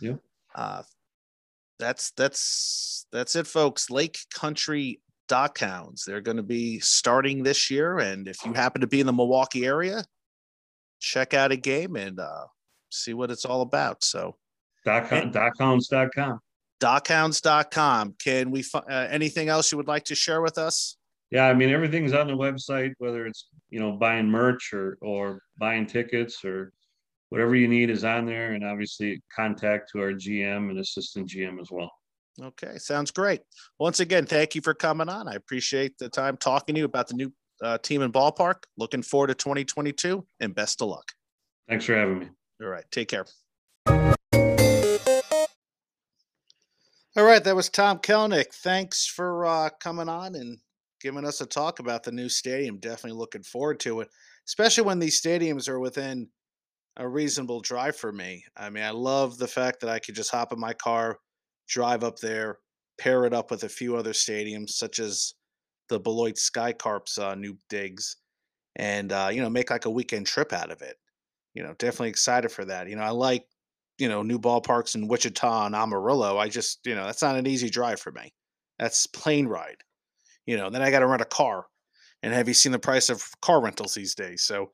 Yeah. 0.00 0.14
Uh, 0.54 0.82
that's 1.78 2.12
that's 2.12 3.06
that's 3.12 3.34
it, 3.34 3.46
folks. 3.46 3.90
Lake 3.90 4.18
Country 4.32 5.00
Dock 5.28 5.58
Hounds. 5.58 6.04
They're 6.04 6.20
going 6.20 6.36
to 6.36 6.42
be 6.42 6.80
starting 6.80 7.42
this 7.42 7.70
year. 7.70 7.98
And 7.98 8.28
if 8.28 8.44
you 8.44 8.52
happen 8.52 8.80
to 8.80 8.86
be 8.86 9.00
in 9.00 9.06
the 9.06 9.12
Milwaukee 9.12 9.66
area, 9.66 10.04
check 11.04 11.34
out 11.34 11.52
a 11.52 11.56
game 11.56 11.96
and 11.96 12.18
uh, 12.18 12.46
see 12.90 13.14
what 13.14 13.30
it's 13.30 13.44
all 13.44 13.60
about. 13.60 14.04
So, 14.04 14.36
Dock, 14.84 15.08
dockhounds.com. 15.08 16.40
Dockhounds.com. 16.80 18.14
Can 18.22 18.50
we, 18.50 18.64
uh, 18.74 19.06
anything 19.10 19.48
else 19.48 19.70
you 19.70 19.78
would 19.78 19.88
like 19.88 20.04
to 20.04 20.14
share 20.14 20.42
with 20.42 20.58
us? 20.58 20.96
Yeah, 21.30 21.46
I 21.46 21.54
mean, 21.54 21.70
everything's 21.70 22.12
on 22.12 22.26
the 22.26 22.34
website, 22.34 22.92
whether 22.98 23.26
it's, 23.26 23.48
you 23.70 23.80
know, 23.80 23.92
buying 23.92 24.28
merch 24.28 24.72
or, 24.72 24.98
or 25.00 25.40
buying 25.58 25.86
tickets 25.86 26.44
or 26.44 26.72
whatever 27.30 27.56
you 27.56 27.66
need 27.68 27.90
is 27.90 28.04
on 28.04 28.26
there. 28.26 28.52
And 28.52 28.64
obviously, 28.64 29.22
contact 29.34 29.90
to 29.92 30.00
our 30.00 30.12
GM 30.12 30.70
and 30.70 30.78
assistant 30.78 31.28
GM 31.28 31.60
as 31.60 31.70
well. 31.70 31.90
Okay, 32.40 32.78
sounds 32.78 33.10
great. 33.10 33.40
Once 33.78 34.00
again, 34.00 34.26
thank 34.26 34.54
you 34.54 34.60
for 34.60 34.74
coming 34.74 35.08
on. 35.08 35.28
I 35.28 35.34
appreciate 35.34 35.98
the 35.98 36.08
time 36.08 36.36
talking 36.36 36.74
to 36.74 36.80
you 36.80 36.84
about 36.84 37.08
the 37.08 37.14
new 37.14 37.32
uh, 37.64 37.78
team 37.78 38.02
in 38.02 38.12
ballpark. 38.12 38.64
Looking 38.76 39.02
forward 39.02 39.28
to 39.28 39.34
2022 39.34 40.26
and 40.40 40.54
best 40.54 40.82
of 40.82 40.88
luck. 40.88 41.12
Thanks 41.68 41.84
for 41.86 41.94
having 41.94 42.18
me. 42.18 42.28
All 42.62 42.68
right, 42.68 42.84
take 42.90 43.08
care. 43.08 43.26
All 47.16 47.22
right, 47.24 47.44
that 47.44 47.54
was 47.54 47.68
Tom 47.68 47.98
Kelenic. 47.98 48.52
Thanks 48.54 49.06
for 49.06 49.46
uh, 49.46 49.70
coming 49.80 50.08
on 50.08 50.34
and 50.34 50.58
giving 51.00 51.24
us 51.24 51.40
a 51.40 51.46
talk 51.46 51.78
about 51.78 52.02
the 52.02 52.10
new 52.10 52.28
stadium. 52.28 52.78
Definitely 52.78 53.18
looking 53.18 53.44
forward 53.44 53.78
to 53.80 54.00
it, 54.00 54.08
especially 54.48 54.84
when 54.84 54.98
these 54.98 55.20
stadiums 55.20 55.68
are 55.68 55.78
within 55.78 56.28
a 56.96 57.08
reasonable 57.08 57.60
drive 57.60 57.96
for 57.96 58.12
me. 58.12 58.44
I 58.56 58.70
mean, 58.70 58.82
I 58.82 58.90
love 58.90 59.38
the 59.38 59.46
fact 59.46 59.80
that 59.80 59.90
I 59.90 60.00
could 60.00 60.14
just 60.14 60.30
hop 60.30 60.52
in 60.52 60.58
my 60.58 60.72
car 60.72 61.18
drive 61.68 62.04
up 62.04 62.18
there, 62.18 62.58
pair 62.98 63.24
it 63.26 63.32
up 63.32 63.50
with 63.50 63.64
a 63.64 63.68
few 63.68 63.96
other 63.96 64.12
stadiums, 64.12 64.70
such 64.70 64.98
as 64.98 65.34
the 65.88 66.00
Beloit 66.00 66.36
Skycarps 66.36 67.18
uh, 67.18 67.34
new 67.34 67.56
digs, 67.68 68.16
and 68.76 69.12
uh, 69.12 69.28
you 69.32 69.40
know 69.40 69.50
make 69.50 69.70
like 69.70 69.84
a 69.84 69.90
weekend 69.90 70.26
trip 70.26 70.52
out 70.52 70.70
of 70.70 70.82
it. 70.82 70.96
You 71.54 71.62
know, 71.62 71.74
definitely 71.78 72.10
excited 72.10 72.50
for 72.50 72.64
that. 72.64 72.88
You 72.88 72.96
know, 72.96 73.02
I 73.02 73.10
like 73.10 73.46
you 73.98 74.08
know 74.08 74.22
new 74.22 74.38
ballparks 74.38 74.94
in 74.94 75.08
Wichita 75.08 75.66
and 75.66 75.74
Amarillo. 75.74 76.38
I 76.38 76.48
just 76.48 76.80
you 76.84 76.94
know 76.94 77.06
that's 77.06 77.22
not 77.22 77.36
an 77.36 77.46
easy 77.46 77.70
drive 77.70 78.00
for 78.00 78.12
me. 78.12 78.32
That's 78.78 79.06
plane 79.06 79.46
ride. 79.46 79.78
You 80.46 80.56
know, 80.56 80.70
then 80.70 80.82
I 80.82 80.90
got 80.90 81.00
to 81.00 81.06
rent 81.06 81.22
a 81.22 81.26
car, 81.26 81.66
and 82.22 82.32
have 82.34 82.48
you 82.48 82.54
seen 82.54 82.72
the 82.72 82.78
price 82.78 83.08
of 83.10 83.24
car 83.40 83.62
rentals 83.62 83.94
these 83.94 84.14
days? 84.14 84.42
So. 84.42 84.70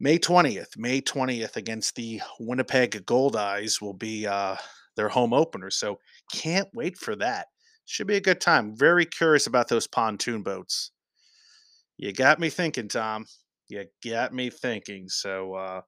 May 0.00 0.18
20th, 0.18 0.76
May 0.76 1.00
20th 1.00 1.54
against 1.54 1.94
the 1.94 2.20
Winnipeg 2.40 3.06
Goldeyes 3.06 3.80
will 3.80 3.94
be 3.94 4.26
uh, 4.26 4.56
their 4.96 5.08
home 5.08 5.32
opener. 5.32 5.70
So 5.70 6.00
can't 6.32 6.68
wait 6.74 6.98
for 6.98 7.14
that. 7.16 7.46
Should 7.86 8.06
be 8.06 8.16
a 8.16 8.20
good 8.20 8.40
time. 8.40 8.76
Very 8.76 9.04
curious 9.04 9.46
about 9.46 9.68
those 9.68 9.86
pontoon 9.86 10.42
boats. 10.42 10.90
You 11.96 12.12
got 12.12 12.38
me 12.38 12.50
thinking, 12.50 12.88
Tom. 12.88 13.26
You 13.68 13.84
got 14.04 14.32
me 14.32 14.50
thinking. 14.50 15.08
So 15.08 15.54
uh, 15.54 15.80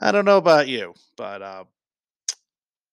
I 0.00 0.12
don't 0.12 0.24
know 0.24 0.38
about 0.38 0.68
you, 0.68 0.94
but 1.16 1.42
uh, 1.42 1.64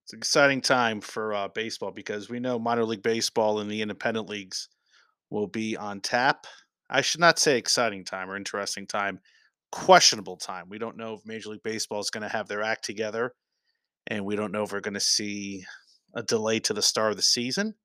it's 0.03 0.13
an 0.13 0.19
exciting 0.19 0.61
time 0.61 1.01
for 1.01 1.33
uh, 1.33 1.47
baseball 1.49 1.91
because 1.91 2.29
we 2.29 2.39
know 2.39 2.59
minor 2.59 2.85
league 2.85 3.03
baseball 3.03 3.59
and 3.59 3.69
the 3.69 3.81
independent 3.81 4.29
leagues 4.29 4.69
will 5.29 5.47
be 5.47 5.77
on 5.77 6.01
tap. 6.01 6.45
I 6.89 7.01
should 7.01 7.21
not 7.21 7.39
say 7.39 7.57
exciting 7.57 8.03
time 8.03 8.29
or 8.29 8.35
interesting 8.35 8.85
time, 8.85 9.19
questionable 9.71 10.37
time. 10.37 10.65
We 10.69 10.77
don't 10.77 10.97
know 10.97 11.13
if 11.13 11.21
Major 11.25 11.49
League 11.49 11.63
Baseball 11.63 12.01
is 12.01 12.09
going 12.09 12.23
to 12.23 12.29
have 12.29 12.47
their 12.47 12.61
act 12.61 12.83
together 12.83 13.33
and 14.07 14.25
we 14.25 14.35
don't 14.35 14.51
know 14.51 14.63
if 14.63 14.71
we're 14.71 14.81
going 14.81 14.95
to 14.95 14.99
see 14.99 15.63
a 16.15 16.23
delay 16.23 16.59
to 16.59 16.73
the 16.73 16.81
start 16.81 17.11
of 17.11 17.17
the 17.17 17.23
season. 17.23 17.75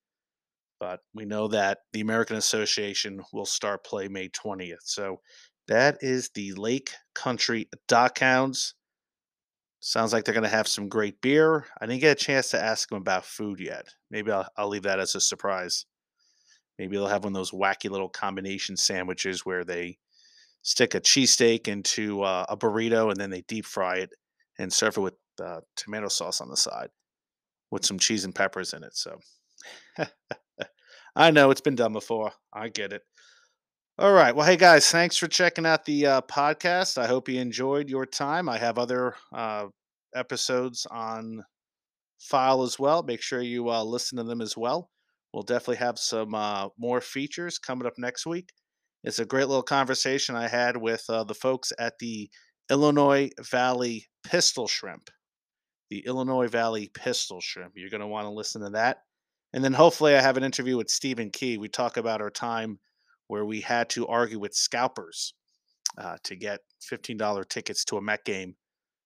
But 0.79 1.01
we 1.15 1.25
know 1.25 1.49
that 1.49 1.79
the 1.93 2.01
American 2.01 2.37
Association 2.37 3.23
will 3.33 3.47
start 3.47 3.85
play 3.85 4.09
May 4.09 4.29
20th. 4.29 4.85
So 4.85 5.21
That 5.69 5.99
is 6.01 6.31
the 6.35 6.53
Lake 6.53 6.91
Country 7.15 7.69
Dockhounds. 7.89 8.75
Sounds 9.81 10.13
like 10.13 10.25
they're 10.25 10.35
going 10.35 10.45
to 10.45 10.49
have 10.49 10.69
some 10.69 10.89
great 10.89 11.21
beer. 11.21 11.67
I 11.81 11.87
didn't 11.87 12.01
get 12.01 12.21
a 12.21 12.25
chance 12.25 12.51
to 12.51 12.63
ask 12.63 12.89
them 12.89 12.99
about 12.99 13.25
food 13.25 13.61
yet. 13.61 13.87
Maybe 14.11 14.31
I'll, 14.31 14.49
I'll 14.57 14.69
leave 14.69 14.83
that 14.83 15.01
as 15.01 15.15
a 15.15 15.21
surprise. 15.21 15.87
Maybe 16.79 16.97
they'll 16.97 17.07
have 17.07 17.25
one 17.25 17.33
of 17.33 17.37
those 17.37 17.53
wacky 17.53 17.91
little 17.91 18.09
combination 18.09 18.77
sandwiches 18.77 19.47
where 19.47 19.65
they 19.65 19.99
stick 20.63 20.95
a 20.95 21.01
cheesesteak 21.01 21.69
into 21.69 22.23
uh, 22.23 22.45
a 22.49 22.57
burrito 22.57 23.11
and 23.11 23.21
then 23.21 23.31
they 23.31 23.43
deep 23.43 23.65
fry 23.65 23.99
it 23.99 24.11
and 24.59 24.73
serve 24.73 24.97
it 24.97 25.01
with 25.01 25.15
uh, 25.43 25.61
tomato 25.77 26.09
sauce 26.09 26.41
on 26.41 26.49
the 26.49 26.57
side 26.57 26.89
with 27.71 27.85
some 27.85 27.99
cheese 27.99 28.25
and 28.25 28.35
peppers 28.35 28.73
in 28.73 28.83
it. 28.83 28.97
So 28.97 29.19
I 31.17 31.31
know 31.31 31.51
it's 31.51 31.63
been 31.63 31.77
done 31.77 31.95
before. 31.95 32.33
I 32.53 32.69
get 32.69 32.93
it. 32.93 33.03
All 33.99 34.13
right. 34.13 34.37
Well, 34.37 34.47
hey 34.47 34.59
guys, 34.59 34.91
thanks 34.91 35.17
for 35.17 35.27
checking 35.27 35.65
out 35.65 35.87
the 35.87 36.07
uh, 36.07 36.21
podcast. 36.21 36.99
I 36.99 37.07
hope 37.07 37.31
you 37.31 37.41
enjoyed 37.41 37.89
your 37.89 38.05
time. 38.05 38.51
I 38.51 38.59
have 38.59 38.79
other 38.79 39.15
uh, 39.35 39.69
episodes 40.15 40.87
on 40.91 41.43
file 42.21 42.63
as 42.63 42.79
well. 42.79 43.03
Make 43.03 43.23
sure 43.23 43.41
you 43.41 43.71
uh, 43.71 43.83
listen 43.83 44.19
to 44.19 44.25
them 44.25 44.43
as 44.43 44.59
well. 44.59 44.91
We'll 45.33 45.43
definitely 45.43 45.77
have 45.77 45.99
some 45.99 46.35
uh, 46.35 46.69
more 46.79 47.01
features 47.01 47.59
coming 47.59 47.87
up 47.87 47.95
next 47.97 48.27
week. 48.27 48.51
It's 49.03 49.19
a 49.19 49.25
great 49.25 49.49
little 49.49 49.63
conversation 49.63 50.37
I 50.37 50.49
had 50.49 50.77
with 50.77 51.05
uh, 51.09 51.25
the 51.25 51.35
folks 51.35 51.73
at 51.79 51.95
the 51.99 52.29
Illinois 52.71 53.31
Valley 53.41 54.07
Pistol 54.23 54.69
Shrimp. 54.69 55.09
The 55.89 56.07
Illinois 56.07 56.49
Valley 56.49 56.91
Pistol 56.93 57.41
Shrimp. 57.41 57.73
You're 57.75 57.89
going 57.89 58.03
to 58.03 58.07
want 58.07 58.27
to 58.27 58.31
listen 58.31 58.61
to 58.61 58.71
that. 58.71 58.99
And 59.57 59.65
then 59.65 59.73
hopefully, 59.73 60.15
I 60.15 60.21
have 60.21 60.37
an 60.37 60.45
interview 60.45 60.77
with 60.77 60.91
Stephen 60.91 61.31
Key. 61.31 61.57
We 61.57 61.71
talk 61.71 61.97
about 61.97 62.21
our 62.21 62.29
time 62.29 62.79
where 63.29 63.47
we 63.47 63.63
had 63.63 63.89
to 63.91 64.07
argue 64.07 64.39
with 64.39 64.53
scalpers 64.53 65.33
uh, 65.97 66.19
to 66.25 66.37
get 66.37 66.61
$15 66.93 67.49
tickets 67.49 67.83
to 67.87 67.97
a 67.97 68.03
Met 68.03 68.23
game 68.27 68.57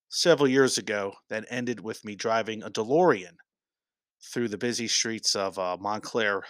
several 0.08 0.48
years 0.48 0.76
ago 0.76 1.12
that 1.28 1.46
ended 1.50 1.78
with 1.78 2.04
me 2.04 2.16
driving 2.16 2.64
a 2.64 2.68
DeLorean 2.68 3.36
through 4.32 4.48
the 4.48 4.58
busy 4.58 4.88
streets 4.88 5.36
of 5.36 5.56
uh, 5.56 5.76
Montclair, 5.78 6.42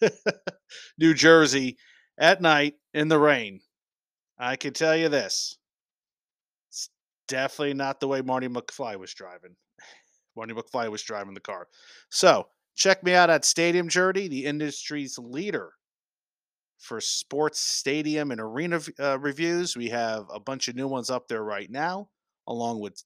New 0.98 1.12
Jersey 1.12 1.76
at 2.18 2.40
night 2.40 2.76
in 2.94 3.08
the 3.08 3.18
rain. 3.18 3.60
I 4.38 4.56
can 4.56 4.72
tell 4.72 4.96
you 4.96 5.10
this 5.10 5.58
it's 6.70 6.88
definitely 7.28 7.74
not 7.74 8.00
the 8.00 8.08
way 8.08 8.22
Marty 8.22 8.48
McFly 8.48 8.98
was 8.98 9.12
driving. 9.12 9.54
Marty 10.34 10.54
McFly 10.54 10.90
was 10.90 11.02
driving 11.02 11.34
the 11.34 11.40
car. 11.40 11.68
So 12.08 12.46
check 12.74 13.02
me 13.02 13.14
out 13.14 13.30
at 13.30 13.44
Stadium 13.44 13.88
Journey, 13.88 14.28
the 14.28 14.44
industry's 14.44 15.18
leader 15.18 15.72
for 16.78 17.00
sports 17.00 17.60
stadium 17.60 18.30
and 18.30 18.40
arena 18.40 18.80
uh, 19.00 19.18
reviews. 19.18 19.76
We 19.76 19.88
have 19.88 20.26
a 20.32 20.40
bunch 20.40 20.68
of 20.68 20.76
new 20.76 20.88
ones 20.88 21.10
up 21.10 21.28
there 21.28 21.42
right 21.42 21.70
now, 21.70 22.08
along 22.46 22.80
with 22.80 23.02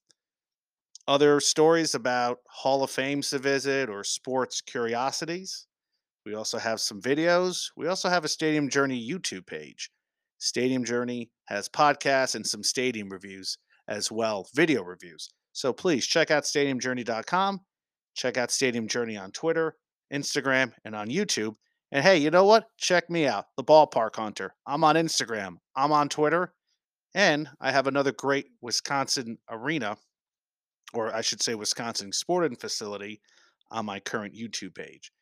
other 1.07 1.40
stories 1.40 1.94
about 1.94 2.38
Hall 2.48 2.83
of 2.83 2.90
Fames 2.90 3.31
to 3.31 3.38
visit 3.38 3.88
or 3.88 4.04
sports 4.04 4.61
curiosities. 4.61 5.66
We 6.26 6.35
also 6.35 6.59
have 6.59 6.81
some 6.81 7.00
videos. 7.00 7.70
We 7.76 7.87
also 7.87 8.09
have 8.09 8.24
a 8.24 8.28
Stadium 8.28 8.68
Journey 8.68 9.09
YouTube 9.09 9.46
page. 9.46 9.90
Stadium 10.38 10.85
Journey 10.85 11.31
has 11.46 11.68
podcasts 11.68 12.35
and 12.35 12.46
some 12.46 12.62
stadium 12.62 13.09
reviews 13.09 13.57
as 13.88 14.12
well, 14.12 14.46
video 14.54 14.83
reviews. 14.83 15.31
So 15.52 15.72
please 15.72 16.07
check 16.07 16.31
out 16.31 16.44
stadiumjourney.com. 16.44 17.61
Check 18.18 18.37
out 18.37 18.50
Stadium 18.50 18.88
Journey 18.88 19.16
on 19.16 19.31
Twitter, 19.31 19.76
Instagram, 20.12 20.72
and 20.85 20.96
on 20.96 21.07
YouTube. 21.07 21.54
And 21.92 22.04
hey, 22.04 22.16
you 22.18 22.33
know 22.33 22.44
what? 22.44 22.64
Check 22.76 23.09
me 23.09 23.28
out, 23.28 23.44
the 23.57 23.62
Ballpark 23.62 24.16
Hunter. 24.16 24.57
I'm 24.66 24.83
on 24.83 24.96
Instagram, 24.96 25.59
I'm 25.76 25.92
on 25.92 26.09
Twitter, 26.09 26.52
and 27.14 27.48
I 27.61 27.70
have 27.70 27.87
another 27.87 28.11
great 28.11 28.46
Wisconsin 28.61 29.38
arena, 29.48 29.96
or 30.92 31.14
I 31.14 31.20
should 31.20 31.40
say, 31.40 31.54
Wisconsin 31.54 32.12
sporting 32.12 32.57
facility 32.57 33.20
on 33.70 33.87
my 33.87 34.00
current 34.00 34.35
YouTube 34.35 34.74
page. 34.74 35.12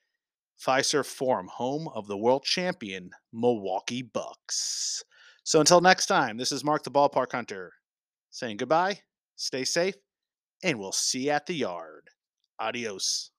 Fiserv 0.59 1.05
Forum, 1.05 1.49
home 1.53 1.89
of 1.95 2.07
the 2.07 2.17
world 2.17 2.45
champion 2.45 3.11
Milwaukee 3.31 4.01
Bucks. 4.01 5.05
So 5.45 5.61
until 5.61 5.83
next 5.83 6.07
time, 6.07 6.39
this 6.39 6.51
is 6.51 6.65
Mark 6.65 6.83
the 6.83 6.91
Ballpark 6.91 7.33
Hunter 7.33 7.75
saying 8.31 8.57
goodbye, 8.57 9.01
stay 9.37 9.65
safe, 9.65 9.97
and 10.65 10.79
we'll 10.79 10.93
see 10.93 11.27
you 11.27 11.33
at 11.33 11.45
the 11.45 11.55
yard. 11.55 11.96
Adios. 12.59 13.36